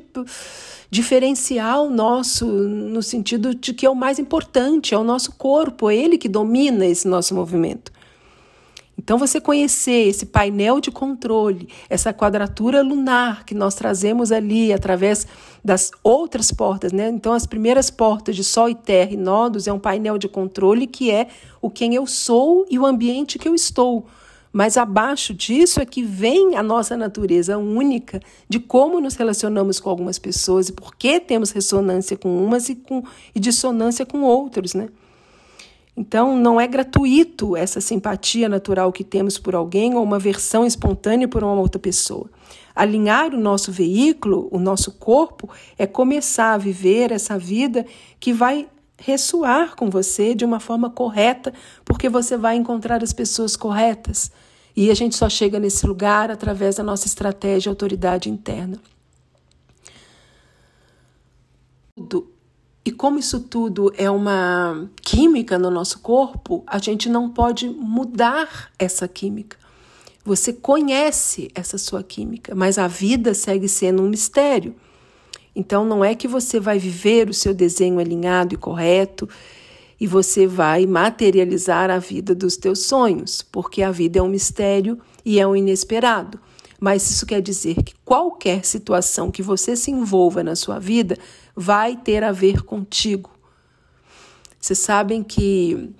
diferencial 0.91 1.89
nosso, 1.89 2.45
no 2.45 3.01
sentido 3.01 3.55
de 3.55 3.73
que 3.73 3.87
é 3.87 3.89
o 3.89 3.95
mais 3.95 4.19
importante, 4.19 4.93
é 4.93 4.97
o 4.99 5.03
nosso 5.03 5.31
corpo, 5.31 5.89
é 5.89 5.95
ele 5.95 6.19
que 6.19 6.29
domina 6.29 6.85
esse 6.85 7.07
nosso 7.07 7.33
movimento. 7.33 7.91
Então, 8.97 9.17
você 9.17 9.41
conhecer 9.41 10.07
esse 10.07 10.25
painel 10.25 10.79
de 10.79 10.91
controle, 10.91 11.67
essa 11.89 12.13
quadratura 12.13 12.81
lunar 12.81 13.43
que 13.43 13.55
nós 13.55 13.75
trazemos 13.75 14.31
ali 14.31 14.71
através 14.71 15.25
das 15.65 15.91
outras 16.03 16.51
portas, 16.51 16.91
né? 16.91 17.09
Então, 17.09 17.33
as 17.33 17.47
primeiras 17.47 17.89
portas 17.89 18.35
de 18.35 18.43
Sol 18.43 18.69
e 18.69 18.75
Terra 18.75 19.11
e 19.11 19.17
Nodos 19.17 19.67
é 19.67 19.73
um 19.73 19.79
painel 19.79 20.17
de 20.17 20.27
controle 20.27 20.85
que 20.85 21.09
é 21.09 21.27
o 21.61 21.69
quem 21.69 21.95
eu 21.95 22.05
sou 22.05 22.65
e 22.69 22.77
o 22.77 22.85
ambiente 22.85 23.39
que 23.39 23.47
eu 23.47 23.55
estou. 23.55 24.05
Mas 24.53 24.77
abaixo 24.77 25.33
disso 25.33 25.81
é 25.81 25.85
que 25.85 26.03
vem 26.03 26.55
a 26.55 26.61
nossa 26.61 26.95
natureza 26.95 27.57
única 27.57 28.19
de 28.47 28.59
como 28.59 29.01
nos 29.01 29.15
relacionamos 29.15 29.79
com 29.79 29.89
algumas 29.89 30.19
pessoas 30.19 30.69
e 30.69 30.71
por 30.71 30.95
que 30.95 31.19
temos 31.19 31.49
ressonância 31.49 32.15
com 32.15 32.45
umas 32.45 32.69
e, 32.69 32.75
com, 32.75 33.03
e 33.33 33.39
dissonância 33.39 34.05
com 34.05 34.21
outros, 34.21 34.75
né? 34.75 34.89
Então, 35.95 36.37
não 36.37 36.59
é 36.59 36.67
gratuito 36.67 37.55
essa 37.55 37.79
simpatia 37.79 38.49
natural 38.49 38.91
que 38.91 39.03
temos 39.03 39.37
por 39.37 39.53
alguém 39.53 39.93
ou 39.93 40.03
uma 40.03 40.17
versão 40.17 40.65
espontânea 40.65 41.27
por 41.27 41.43
uma 41.43 41.53
outra 41.53 41.79
pessoa. 41.79 42.29
Alinhar 42.75 43.33
o 43.33 43.39
nosso 43.39 43.71
veículo, 43.71 44.47
o 44.51 44.57
nosso 44.57 44.91
corpo, 44.93 45.49
é 45.77 45.85
começar 45.85 46.53
a 46.53 46.57
viver 46.57 47.11
essa 47.11 47.37
vida 47.37 47.85
que 48.19 48.33
vai 48.33 48.67
ressoar 48.97 49.75
com 49.75 49.89
você 49.89 50.33
de 50.33 50.43
uma 50.43 50.59
forma 50.59 50.89
correta, 50.89 51.53
porque 51.85 52.09
você 52.09 52.37
vai 52.37 52.55
encontrar 52.55 53.03
as 53.03 53.13
pessoas 53.13 53.55
corretas. 53.55 54.31
E 54.75 54.89
a 54.89 54.95
gente 54.95 55.15
só 55.15 55.29
chega 55.29 55.59
nesse 55.59 55.85
lugar 55.85 56.31
através 56.31 56.77
da 56.77 56.83
nossa 56.83 57.05
estratégia 57.05 57.69
e 57.69 57.71
autoridade 57.71 58.29
interna. 58.29 58.79
E 62.85 62.91
como 62.91 63.17
isso 63.17 63.39
tudo 63.39 63.93
é 63.97 64.09
uma 64.09 64.89
química 65.01 65.57
no 65.57 65.71
nosso 65.71 65.99
corpo, 65.99 66.63
a 66.67 66.77
gente 66.77 67.07
não 67.07 67.29
pode 67.29 67.69
mudar 67.69 68.71
essa 68.77 69.07
química. 69.07 69.57
Você 70.25 70.51
conhece 70.51 71.49
essa 71.55 71.77
sua 71.77 72.03
química, 72.03 72.53
mas 72.53 72.77
a 72.77 72.87
vida 72.87 73.33
segue 73.33 73.69
sendo 73.69 74.03
um 74.03 74.09
mistério. 74.09 74.75
Então 75.55 75.85
não 75.85 76.03
é 76.03 76.15
que 76.15 76.27
você 76.27 76.59
vai 76.59 76.77
viver 76.77 77.29
o 77.29 77.33
seu 77.33 77.53
desenho 77.53 77.99
alinhado 77.99 78.53
e 78.53 78.57
correto 78.57 79.29
e 79.99 80.07
você 80.07 80.45
vai 80.45 80.85
materializar 80.85 81.89
a 81.89 81.99
vida 81.99 82.35
dos 82.35 82.57
teus 82.57 82.79
sonhos, 82.79 83.41
porque 83.41 83.81
a 83.81 83.91
vida 83.91 84.19
é 84.19 84.21
um 84.21 84.27
mistério 84.27 84.99
e 85.23 85.39
é 85.39 85.47
um 85.47 85.55
inesperado. 85.55 86.39
Mas 86.79 87.09
isso 87.09 87.25
quer 87.25 87.41
dizer 87.41 87.81
que 87.81 87.93
qualquer 88.03 88.65
situação 88.65 89.31
que 89.31 89.41
você 89.41 89.73
se 89.73 89.89
envolva 89.89 90.43
na 90.43 90.55
sua 90.55 90.79
vida 90.79 91.17
vai 91.55 91.95
ter 91.95 92.23
a 92.23 92.31
ver 92.31 92.63
contigo. 92.63 93.29
Vocês 94.59 94.79
sabem 94.79 95.23
que 95.23 95.91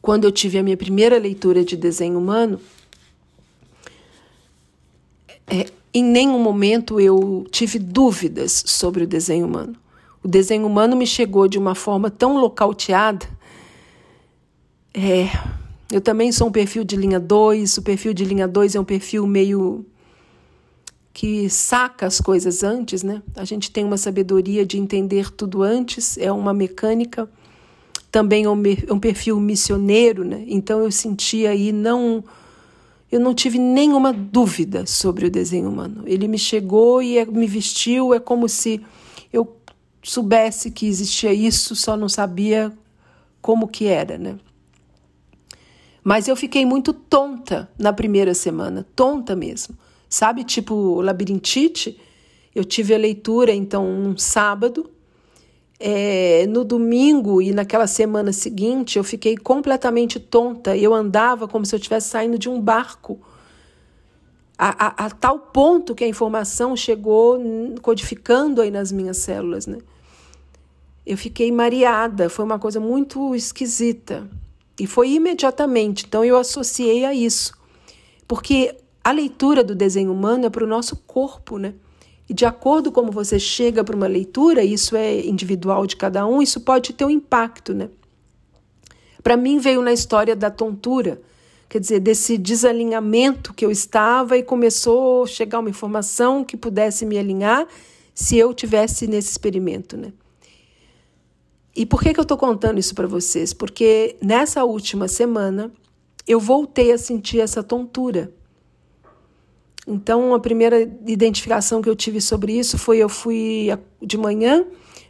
quando 0.00 0.24
eu 0.24 0.32
tive 0.32 0.58
a 0.58 0.62
minha 0.62 0.76
primeira 0.76 1.18
leitura 1.18 1.64
de 1.64 1.76
desenho 1.76 2.18
humano, 2.18 2.60
é, 5.46 5.66
em 5.92 6.04
nenhum 6.04 6.38
momento 6.38 7.00
eu 7.00 7.46
tive 7.50 7.78
dúvidas 7.78 8.62
sobre 8.66 9.04
o 9.04 9.06
desenho 9.06 9.46
humano. 9.46 9.74
O 10.22 10.28
desenho 10.28 10.66
humano 10.66 10.96
me 10.96 11.06
chegou 11.06 11.48
de 11.48 11.58
uma 11.58 11.74
forma 11.74 12.10
tão 12.10 12.38
localteada. 12.38 13.26
É, 14.92 15.28
eu 15.90 16.00
também 16.00 16.30
sou 16.30 16.48
um 16.48 16.52
perfil 16.52 16.84
de 16.84 16.96
linha 16.96 17.18
2, 17.18 17.78
o 17.78 17.82
perfil 17.82 18.12
de 18.12 18.24
linha 18.24 18.46
2 18.46 18.74
é 18.74 18.80
um 18.80 18.84
perfil 18.84 19.26
meio 19.26 19.86
que 21.18 21.50
saca 21.50 22.06
as 22.06 22.20
coisas 22.20 22.62
antes, 22.62 23.02
né? 23.02 23.20
A 23.34 23.44
gente 23.44 23.72
tem 23.72 23.84
uma 23.84 23.96
sabedoria 23.96 24.64
de 24.64 24.78
entender 24.78 25.32
tudo 25.32 25.64
antes, 25.64 26.16
é 26.16 26.30
uma 26.30 26.54
mecânica, 26.54 27.28
também 28.08 28.44
é 28.44 28.48
um, 28.48 28.62
é 28.88 28.92
um 28.92 29.00
perfil 29.00 29.40
missioneiro, 29.40 30.22
né? 30.22 30.44
Então 30.46 30.80
eu 30.80 30.92
senti 30.92 31.44
aí 31.44 31.72
não 31.72 32.22
eu 33.10 33.18
não 33.18 33.34
tive 33.34 33.58
nenhuma 33.58 34.12
dúvida 34.12 34.86
sobre 34.86 35.26
o 35.26 35.30
desenho 35.30 35.68
humano. 35.68 36.04
Ele 36.06 36.28
me 36.28 36.38
chegou 36.38 37.02
e 37.02 37.18
é, 37.18 37.24
me 37.24 37.48
vestiu, 37.48 38.14
é 38.14 38.20
como 38.20 38.48
se 38.48 38.80
eu 39.32 39.56
soubesse 40.04 40.70
que 40.70 40.86
existia 40.86 41.32
isso, 41.32 41.74
só 41.74 41.96
não 41.96 42.08
sabia 42.08 42.72
como 43.42 43.66
que 43.66 43.86
era, 43.86 44.16
né? 44.16 44.38
Mas 46.04 46.28
eu 46.28 46.36
fiquei 46.36 46.64
muito 46.64 46.92
tonta 46.92 47.68
na 47.76 47.92
primeira 47.92 48.34
semana, 48.34 48.86
tonta 48.94 49.34
mesmo. 49.34 49.74
Sabe, 50.08 50.44
tipo 50.44 51.00
labirintite? 51.00 52.00
Eu 52.54 52.64
tive 52.64 52.94
a 52.94 52.98
leitura, 52.98 53.52
então, 53.52 53.86
um 53.86 54.16
sábado. 54.16 54.90
É, 55.80 56.44
no 56.48 56.64
domingo 56.64 57.40
e 57.40 57.52
naquela 57.52 57.86
semana 57.86 58.32
seguinte, 58.32 58.98
eu 58.98 59.04
fiquei 59.04 59.36
completamente 59.36 60.18
tonta. 60.18 60.76
Eu 60.76 60.92
andava 60.92 61.46
como 61.46 61.64
se 61.64 61.74
eu 61.74 61.78
estivesse 61.78 62.08
saindo 62.08 62.38
de 62.38 62.48
um 62.48 62.60
barco. 62.60 63.20
A, 64.58 64.86
a, 64.86 65.06
a, 65.06 65.10
tal 65.10 65.38
ponto 65.38 65.94
que 65.94 66.02
a 66.02 66.08
informação 66.08 66.74
chegou 66.74 67.38
codificando 67.80 68.60
aí 68.60 68.72
nas 68.72 68.90
minhas 68.90 69.18
células, 69.18 69.68
né? 69.68 69.78
Eu 71.06 71.16
fiquei 71.16 71.52
mareada, 71.52 72.28
foi 72.28 72.44
uma 72.44 72.58
coisa 72.58 72.80
muito 72.80 73.36
esquisita. 73.36 74.28
E 74.80 74.86
foi 74.86 75.10
imediatamente, 75.10 76.06
então 76.06 76.24
eu 76.24 76.36
associei 76.36 77.04
a 77.04 77.14
isso. 77.14 77.52
Porque 78.26 78.76
a 79.08 79.12
leitura 79.12 79.64
do 79.64 79.74
desenho 79.74 80.12
humano 80.12 80.44
é 80.44 80.50
para 80.50 80.62
o 80.62 80.66
nosso 80.66 80.94
corpo, 80.94 81.56
né? 81.56 81.72
E 82.28 82.34
de 82.34 82.44
acordo 82.44 82.92
com 82.92 83.00
como 83.00 83.10
você 83.10 83.38
chega 83.38 83.82
para 83.82 83.96
uma 83.96 84.06
leitura, 84.06 84.62
isso 84.62 84.94
é 84.94 85.24
individual 85.26 85.86
de 85.86 85.96
cada 85.96 86.26
um, 86.26 86.42
isso 86.42 86.60
pode 86.60 86.92
ter 86.92 87.06
um 87.06 87.10
impacto, 87.10 87.72
né? 87.72 87.88
Para 89.22 89.34
mim 89.34 89.58
veio 89.58 89.80
na 89.80 89.94
história 89.94 90.36
da 90.36 90.50
tontura, 90.50 91.22
quer 91.70 91.80
dizer, 91.80 92.00
desse 92.00 92.36
desalinhamento 92.36 93.54
que 93.54 93.64
eu 93.64 93.70
estava 93.70 94.36
e 94.36 94.42
começou 94.42 95.24
a 95.24 95.26
chegar 95.26 95.60
uma 95.60 95.70
informação 95.70 96.44
que 96.44 96.54
pudesse 96.54 97.06
me 97.06 97.18
alinhar 97.18 97.66
se 98.14 98.36
eu 98.36 98.52
tivesse 98.52 99.06
nesse 99.06 99.30
experimento, 99.30 99.96
né? 99.96 100.12
E 101.74 101.86
por 101.86 102.02
que, 102.02 102.12
que 102.12 102.20
eu 102.20 102.24
estou 102.24 102.36
contando 102.36 102.78
isso 102.78 102.94
para 102.94 103.06
vocês? 103.06 103.54
Porque 103.54 104.16
nessa 104.20 104.64
última 104.64 105.08
semana 105.08 105.72
eu 106.26 106.38
voltei 106.38 106.92
a 106.92 106.98
sentir 106.98 107.40
essa 107.40 107.62
tontura. 107.62 108.36
Então, 109.90 110.34
a 110.34 110.38
primeira 110.38 110.82
identificação 111.06 111.80
que 111.80 111.88
eu 111.88 111.96
tive 111.96 112.20
sobre 112.20 112.52
isso 112.52 112.76
foi 112.76 112.98
eu 112.98 113.08
fui 113.08 113.68
de 114.02 114.18
manhã 114.18 114.66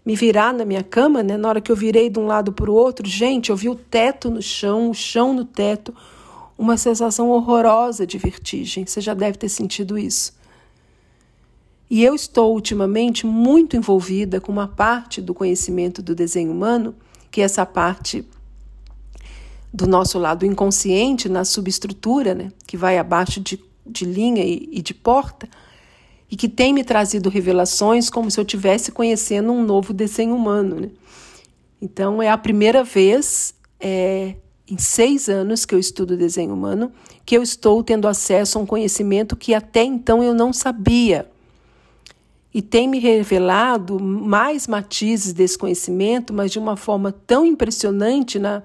me 0.07 0.15
virar 0.15 0.55
na 0.55 0.65
minha 0.65 0.85
cama, 0.85 1.21
né? 1.21 1.37
Na 1.37 1.49
hora 1.49 1.61
que 1.61 1.73
eu 1.73 1.75
virei 1.75 2.09
de 2.09 2.17
um 2.21 2.27
lado 2.27 2.53
para 2.53 2.71
o 2.71 2.75
outro, 2.75 3.05
gente, 3.07 3.51
eu 3.51 3.57
vi 3.57 3.69
o 3.69 3.75
teto 3.75 4.31
no 4.31 4.41
chão, 4.41 4.91
o 4.91 4.95
chão 4.95 5.35
no 5.35 5.45
teto, 5.45 5.93
uma 6.57 6.77
sensação 6.77 7.29
horrorosa 7.29 8.07
de 8.07 8.19
vertigem. 8.19 8.87
Você 8.87 9.01
já 9.01 9.15
deve 9.15 9.37
ter 9.37 9.49
sentido 9.49 9.99
isso. 9.99 10.33
E 11.91 12.05
eu 12.05 12.15
estou 12.15 12.55
ultimamente 12.55 13.27
muito 13.27 13.77
envolvida 13.77 14.41
com 14.41 14.53
uma 14.53 14.69
parte 14.69 15.21
do 15.21 15.35
conhecimento 15.35 16.01
do 16.01 16.15
desenho 16.15 16.53
humano, 16.53 16.95
que 17.33 17.41
é 17.41 17.45
essa 17.45 17.67
parte 17.67 18.25
do 19.75 19.89
nosso 19.89 20.21
lado 20.21 20.47
inconsciente 20.47 21.29
na 21.29 21.45
subestrutura, 21.45 22.33
né, 22.35 22.53
que 22.67 22.77
vai 22.77 22.97
abaixo 22.97 23.41
de 23.41 23.68
de 23.89 24.05
linha 24.05 24.45
e, 24.45 24.69
e 24.73 24.83
de 24.83 24.95
porta, 24.95 25.49
e 26.31 26.37
que 26.37 26.49
tem 26.49 26.73
me 26.73 26.85
trazido 26.85 27.29
revelações 27.29 28.11
como 28.11 28.31
se 28.31 28.39
eu 28.39 28.43
estivesse 28.43 28.93
conhecendo 28.93 29.53
um 29.53 29.65
novo 29.65 29.93
desenho 29.93 30.35
humano. 30.35 30.81
Né? 30.81 30.91
Então, 31.81 32.23
é 32.23 32.29
a 32.29 32.37
primeira 32.37 32.85
vez 32.85 33.55
é, 33.81 34.35
em 34.69 34.77
seis 34.77 35.29
anos 35.29 35.65
que 35.65 35.75
eu 35.75 35.79
estudo 35.79 36.17
desenho 36.17 36.53
humano 36.53 36.93
que 37.29 37.37
eu 37.37 37.43
estou 37.43 37.85
tendo 37.85 38.09
acesso 38.09 38.59
a 38.59 38.63
um 38.63 38.65
conhecimento 38.65 39.37
que 39.37 39.53
até 39.53 39.83
então 39.85 40.23
eu 40.23 40.33
não 40.33 40.51
sabia. 40.51 41.31
E 42.55 42.63
tem 42.63 42.89
me 42.89 42.99
revelado 42.99 44.01
mais 44.01 44.67
matizes 44.67 45.35
desse 45.35 45.59
conhecimento, 45.59 46.33
mas 46.33 46.51
de 46.51 46.59
uma 46.59 46.75
forma 46.75 47.13
tão 47.13 47.45
impressionante 47.45 48.39
na, 48.39 48.63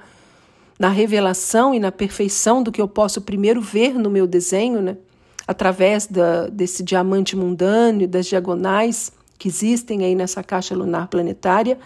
na 0.79 0.87
revelação 0.87 1.75
e 1.75 1.79
na 1.79 1.91
perfeição 1.91 2.63
do 2.63 2.71
que 2.71 2.81
eu 2.81 2.87
posso 2.87 3.19
primeiro 3.19 3.59
ver 3.61 3.95
no 3.95 4.09
meu 4.09 4.25
desenho, 4.25 4.81
né? 4.81 4.95
Através 5.47 6.07
da, 6.07 6.47
desse 6.47 6.83
diamante 6.83 7.35
mundano 7.35 8.07
das 8.07 8.25
diagonais 8.25 9.11
que 9.37 9.47
existem 9.47 10.05
aí 10.05 10.15
nessa 10.15 10.43
caixa 10.43 10.75
lunar 10.75 11.07
planetária. 11.07 11.77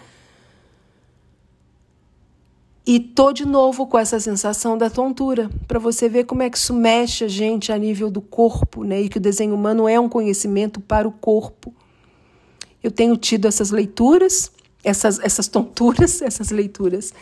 E 2.86 2.98
tô 2.98 3.32
de 3.32 3.44
novo 3.44 3.86
com 3.86 3.98
essa 3.98 4.18
sensação 4.18 4.78
da 4.78 4.88
tontura, 4.88 5.50
para 5.66 5.78
você 5.78 6.08
ver 6.08 6.24
como 6.24 6.42
é 6.42 6.48
que 6.48 6.56
isso 6.56 6.72
mexe 6.72 7.24
a 7.24 7.28
gente 7.28 7.70
a 7.70 7.76
nível 7.76 8.10
do 8.10 8.22
corpo, 8.22 8.82
né? 8.82 9.02
E 9.02 9.08
que 9.10 9.18
o 9.18 9.20
desenho 9.20 9.54
humano 9.54 9.86
é 9.86 10.00
um 10.00 10.08
conhecimento 10.08 10.80
para 10.80 11.06
o 11.06 11.12
corpo. 11.12 11.74
Eu 12.82 12.90
tenho 12.90 13.14
tido 13.16 13.46
essas 13.46 13.70
leituras, 13.70 14.50
essas, 14.82 15.18
essas 15.18 15.48
tonturas, 15.48 16.22
essas 16.22 16.50
leituras. 16.50 17.12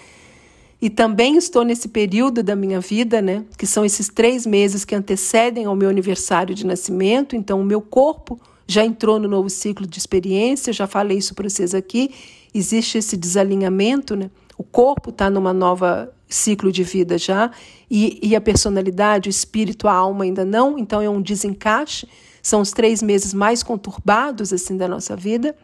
E 0.80 0.90
também 0.90 1.36
estou 1.36 1.64
nesse 1.64 1.88
período 1.88 2.42
da 2.42 2.54
minha 2.54 2.80
vida, 2.80 3.22
né, 3.22 3.44
que 3.56 3.66
são 3.66 3.84
esses 3.84 4.08
três 4.08 4.44
meses 4.44 4.84
que 4.84 4.94
antecedem 4.94 5.64
ao 5.64 5.74
meu 5.74 5.88
aniversário 5.88 6.54
de 6.54 6.66
nascimento. 6.66 7.34
Então, 7.34 7.60
o 7.60 7.64
meu 7.64 7.80
corpo 7.80 8.38
já 8.66 8.84
entrou 8.84 9.18
no 9.18 9.26
novo 9.26 9.48
ciclo 9.48 9.86
de 9.86 9.98
experiência, 9.98 10.72
já 10.72 10.86
falei 10.86 11.18
isso 11.18 11.34
para 11.34 11.48
vocês 11.48 11.74
aqui. 11.74 12.10
Existe 12.52 12.98
esse 12.98 13.16
desalinhamento, 13.16 14.14
né? 14.14 14.30
O 14.58 14.64
corpo 14.64 15.10
está 15.10 15.30
numa 15.30 15.52
nova 15.52 16.12
ciclo 16.28 16.72
de 16.72 16.82
vida 16.82 17.16
já, 17.16 17.50
e, 17.90 18.18
e 18.22 18.34
a 18.34 18.40
personalidade, 18.40 19.28
o 19.28 19.30
espírito, 19.30 19.86
a 19.86 19.92
alma 19.92 20.24
ainda 20.24 20.44
não. 20.44 20.78
Então, 20.78 21.00
é 21.00 21.08
um 21.08 21.22
desencaixe. 21.22 22.06
São 22.42 22.60
os 22.60 22.70
três 22.70 23.02
meses 23.02 23.32
mais 23.32 23.62
conturbados 23.62 24.52
assim 24.52 24.76
da 24.76 24.86
nossa 24.86 25.16
vida. 25.16 25.56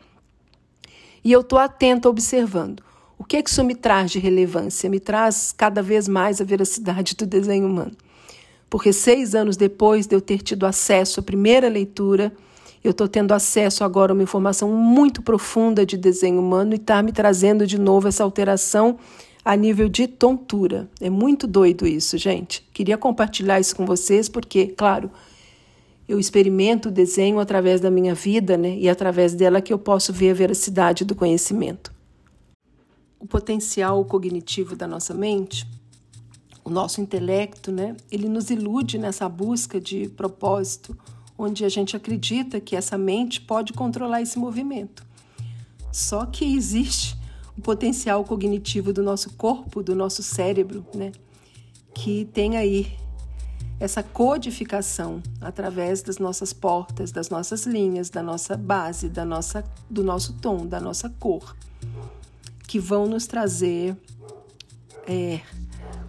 E 1.24 1.30
eu 1.30 1.40
estou 1.40 1.58
atento, 1.58 2.08
observando. 2.08 2.82
O 3.22 3.24
que, 3.24 3.36
é 3.36 3.42
que 3.42 3.50
isso 3.50 3.62
me 3.62 3.76
traz 3.76 4.10
de 4.10 4.18
relevância? 4.18 4.90
Me 4.90 4.98
traz 4.98 5.54
cada 5.56 5.80
vez 5.80 6.08
mais 6.08 6.40
a 6.40 6.44
veracidade 6.44 7.14
do 7.14 7.24
desenho 7.24 7.68
humano. 7.68 7.92
Porque 8.68 8.92
seis 8.92 9.32
anos 9.32 9.56
depois 9.56 10.08
de 10.08 10.16
eu 10.16 10.20
ter 10.20 10.38
tido 10.38 10.66
acesso 10.66 11.20
à 11.20 11.22
primeira 11.22 11.68
leitura, 11.68 12.32
eu 12.82 12.90
estou 12.90 13.06
tendo 13.06 13.30
acesso 13.30 13.84
agora 13.84 14.10
a 14.10 14.14
uma 14.14 14.24
informação 14.24 14.72
muito 14.72 15.22
profunda 15.22 15.86
de 15.86 15.96
desenho 15.96 16.40
humano 16.40 16.72
e 16.72 16.78
está 16.78 17.00
me 17.00 17.12
trazendo 17.12 17.64
de 17.64 17.78
novo 17.78 18.08
essa 18.08 18.24
alteração 18.24 18.98
a 19.44 19.54
nível 19.54 19.88
de 19.88 20.08
tontura. 20.08 20.90
É 21.00 21.08
muito 21.08 21.46
doido 21.46 21.86
isso, 21.86 22.18
gente. 22.18 22.68
Queria 22.74 22.98
compartilhar 22.98 23.60
isso 23.60 23.76
com 23.76 23.86
vocês 23.86 24.28
porque, 24.28 24.66
claro, 24.66 25.08
eu 26.08 26.18
experimento 26.18 26.88
o 26.88 26.92
desenho 26.92 27.38
através 27.38 27.80
da 27.80 27.88
minha 27.88 28.16
vida, 28.16 28.56
né? 28.56 28.76
E 28.76 28.88
através 28.88 29.32
dela 29.32 29.60
que 29.60 29.72
eu 29.72 29.78
posso 29.78 30.12
ver 30.12 30.30
a 30.32 30.34
veracidade 30.34 31.04
do 31.04 31.14
conhecimento. 31.14 32.01
O 33.22 33.26
potencial 33.26 34.04
cognitivo 34.04 34.74
da 34.74 34.88
nossa 34.88 35.14
mente, 35.14 35.64
o 36.64 36.68
nosso 36.68 37.00
intelecto, 37.00 37.70
né? 37.70 37.96
Ele 38.10 38.28
nos 38.28 38.50
ilude 38.50 38.98
nessa 38.98 39.28
busca 39.28 39.80
de 39.80 40.08
propósito, 40.08 40.98
onde 41.38 41.64
a 41.64 41.68
gente 41.68 41.96
acredita 41.96 42.60
que 42.60 42.74
essa 42.74 42.98
mente 42.98 43.40
pode 43.40 43.72
controlar 43.72 44.22
esse 44.22 44.36
movimento. 44.36 45.06
Só 45.92 46.26
que 46.26 46.44
existe 46.44 47.16
o 47.56 47.60
potencial 47.60 48.24
cognitivo 48.24 48.92
do 48.92 49.04
nosso 49.04 49.30
corpo, 49.34 49.84
do 49.84 49.94
nosso 49.94 50.20
cérebro, 50.20 50.84
né? 50.92 51.12
Que 51.94 52.24
tem 52.32 52.56
aí 52.56 52.92
essa 53.78 54.02
codificação 54.02 55.22
através 55.40 56.02
das 56.02 56.18
nossas 56.18 56.52
portas, 56.52 57.12
das 57.12 57.30
nossas 57.30 57.66
linhas, 57.66 58.10
da 58.10 58.20
nossa 58.20 58.56
base, 58.56 59.08
da 59.08 59.24
nossa, 59.24 59.64
do 59.88 60.02
nosso 60.02 60.32
tom, 60.34 60.66
da 60.66 60.80
nossa 60.80 61.08
cor, 61.08 61.56
que 62.66 62.78
vão 62.78 63.06
nos 63.06 63.26
trazer 63.26 63.96
é, 65.06 65.40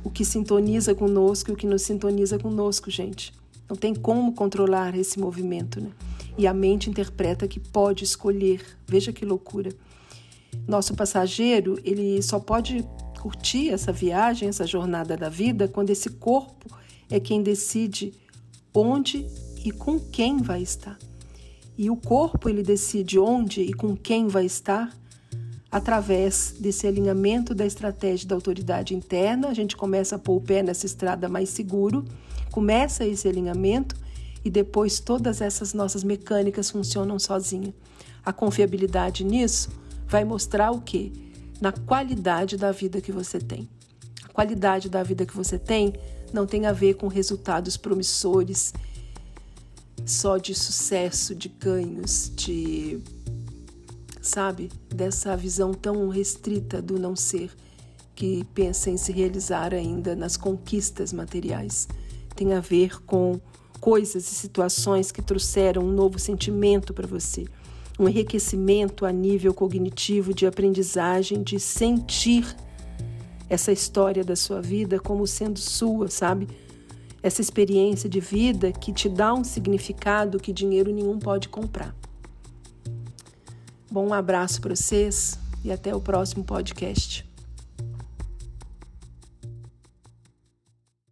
o 0.03 0.09
que 0.09 0.23
sintoniza 0.25 0.93
conosco 0.93 1.49
e 1.49 1.53
o 1.53 1.55
que 1.55 1.67
nos 1.67 1.81
sintoniza 1.81 2.37
conosco, 2.37 2.89
gente. 2.91 3.33
Não 3.69 3.75
tem 3.75 3.95
como 3.95 4.33
controlar 4.33 4.95
esse 4.95 5.19
movimento, 5.19 5.81
né? 5.81 5.91
E 6.37 6.45
a 6.45 6.53
mente 6.53 6.89
interpreta 6.89 7.47
que 7.47 7.59
pode 7.59 8.03
escolher. 8.03 8.61
Veja 8.87 9.13
que 9.13 9.25
loucura. 9.25 9.71
Nosso 10.67 10.93
passageiro, 10.95 11.79
ele 11.83 12.21
só 12.21 12.39
pode 12.39 12.85
curtir 13.21 13.69
essa 13.69 13.91
viagem, 13.91 14.49
essa 14.49 14.67
jornada 14.67 15.15
da 15.15 15.29
vida, 15.29 15.67
quando 15.67 15.89
esse 15.89 16.09
corpo 16.09 16.69
é 17.09 17.19
quem 17.19 17.41
decide 17.41 18.13
onde 18.73 19.25
e 19.63 19.71
com 19.71 19.99
quem 19.99 20.37
vai 20.37 20.61
estar. 20.61 20.97
E 21.77 21.89
o 21.89 21.95
corpo 21.95 22.49
ele 22.49 22.61
decide 22.61 23.17
onde 23.17 23.61
e 23.61 23.73
com 23.73 23.95
quem 23.95 24.27
vai 24.27 24.45
estar 24.45 24.95
através 25.73 26.53
desse 26.59 26.85
alinhamento 26.85 27.55
da 27.55 27.65
estratégia 27.65 28.27
da 28.27 28.35
autoridade 28.35 28.93
interna. 28.93 29.47
A 29.47 29.55
gente 29.55 29.75
começa 29.75 30.17
a 30.17 30.19
pôr 30.19 30.35
o 30.35 30.41
pé 30.41 30.61
nessa 30.61 30.85
estrada 30.85 31.27
mais 31.27 31.49
seguro, 31.49 32.05
começa 32.51 33.03
esse 33.03 33.27
alinhamento 33.27 33.95
e 34.45 34.51
depois 34.51 34.99
todas 34.99 35.41
essas 35.41 35.73
nossas 35.73 36.03
mecânicas 36.03 36.69
funcionam 36.69 37.17
sozinha. 37.17 37.73
A 38.23 38.31
confiabilidade 38.31 39.23
nisso 39.23 39.71
vai 40.07 40.23
mostrar 40.23 40.69
o 40.69 40.79
quê? 40.79 41.11
Na 41.59 41.71
qualidade 41.71 42.55
da 42.55 42.71
vida 42.71 43.01
que 43.01 43.11
você 43.11 43.39
tem. 43.39 43.67
A 44.25 44.27
qualidade 44.27 44.89
da 44.89 45.01
vida 45.01 45.25
que 45.25 45.35
você 45.35 45.57
tem 45.57 45.93
não 46.31 46.45
tem 46.45 46.67
a 46.67 46.71
ver 46.71 46.97
com 46.97 47.07
resultados 47.07 47.77
promissores, 47.77 48.75
só 50.05 50.37
de 50.37 50.53
sucesso, 50.53 51.33
de 51.33 51.49
ganhos, 51.49 52.31
de. 52.35 53.01
Sabe? 54.23 54.71
Dessa 54.89 55.35
visão 55.35 55.73
tão 55.73 56.07
restrita 56.07 56.81
do 56.81 56.97
não 56.97 57.15
ser 57.15 57.51
que 58.15 58.45
pensa 58.53 58.89
em 58.89 58.97
se 58.97 59.11
realizar 59.11 59.73
ainda 59.73 60.15
nas 60.15 60.37
conquistas 60.37 61.11
materiais. 61.11 61.87
Tem 62.35 62.53
a 62.53 62.59
ver 62.59 63.03
com 63.03 63.39
coisas 63.79 64.31
e 64.31 64.35
situações 64.35 65.11
que 65.11 65.21
trouxeram 65.21 65.83
um 65.83 65.91
novo 65.91 66.17
sentimento 66.17 66.93
para 66.93 67.05
você, 67.05 67.45
um 67.99 68.07
enriquecimento 68.07 69.05
a 69.05 69.11
nível 69.11 69.53
cognitivo 69.53 70.33
de 70.33 70.47
aprendizagem, 70.47 71.43
de 71.43 71.59
sentir 71.59 72.55
essa 73.49 73.71
história 73.71 74.23
da 74.23 74.35
sua 74.35 74.61
vida 74.61 74.99
como 74.99 75.27
sendo 75.27 75.59
sua, 75.59 76.07
sabe? 76.07 76.47
Essa 77.21 77.41
experiência 77.41 78.09
de 78.09 78.19
vida 78.19 78.71
que 78.71 78.93
te 78.93 79.09
dá 79.09 79.33
um 79.33 79.43
significado 79.43 80.39
que 80.39 80.53
dinheiro 80.53 80.91
nenhum 80.91 81.19
pode 81.19 81.49
comprar. 81.49 81.93
Bom, 83.93 84.11
abraço 84.11 84.59
para 84.59 84.75
vocês 84.75 85.37
e 85.63 85.71
até 85.71 85.95
o 85.95 86.01
próximo 86.01 86.43
podcast. 86.43 87.31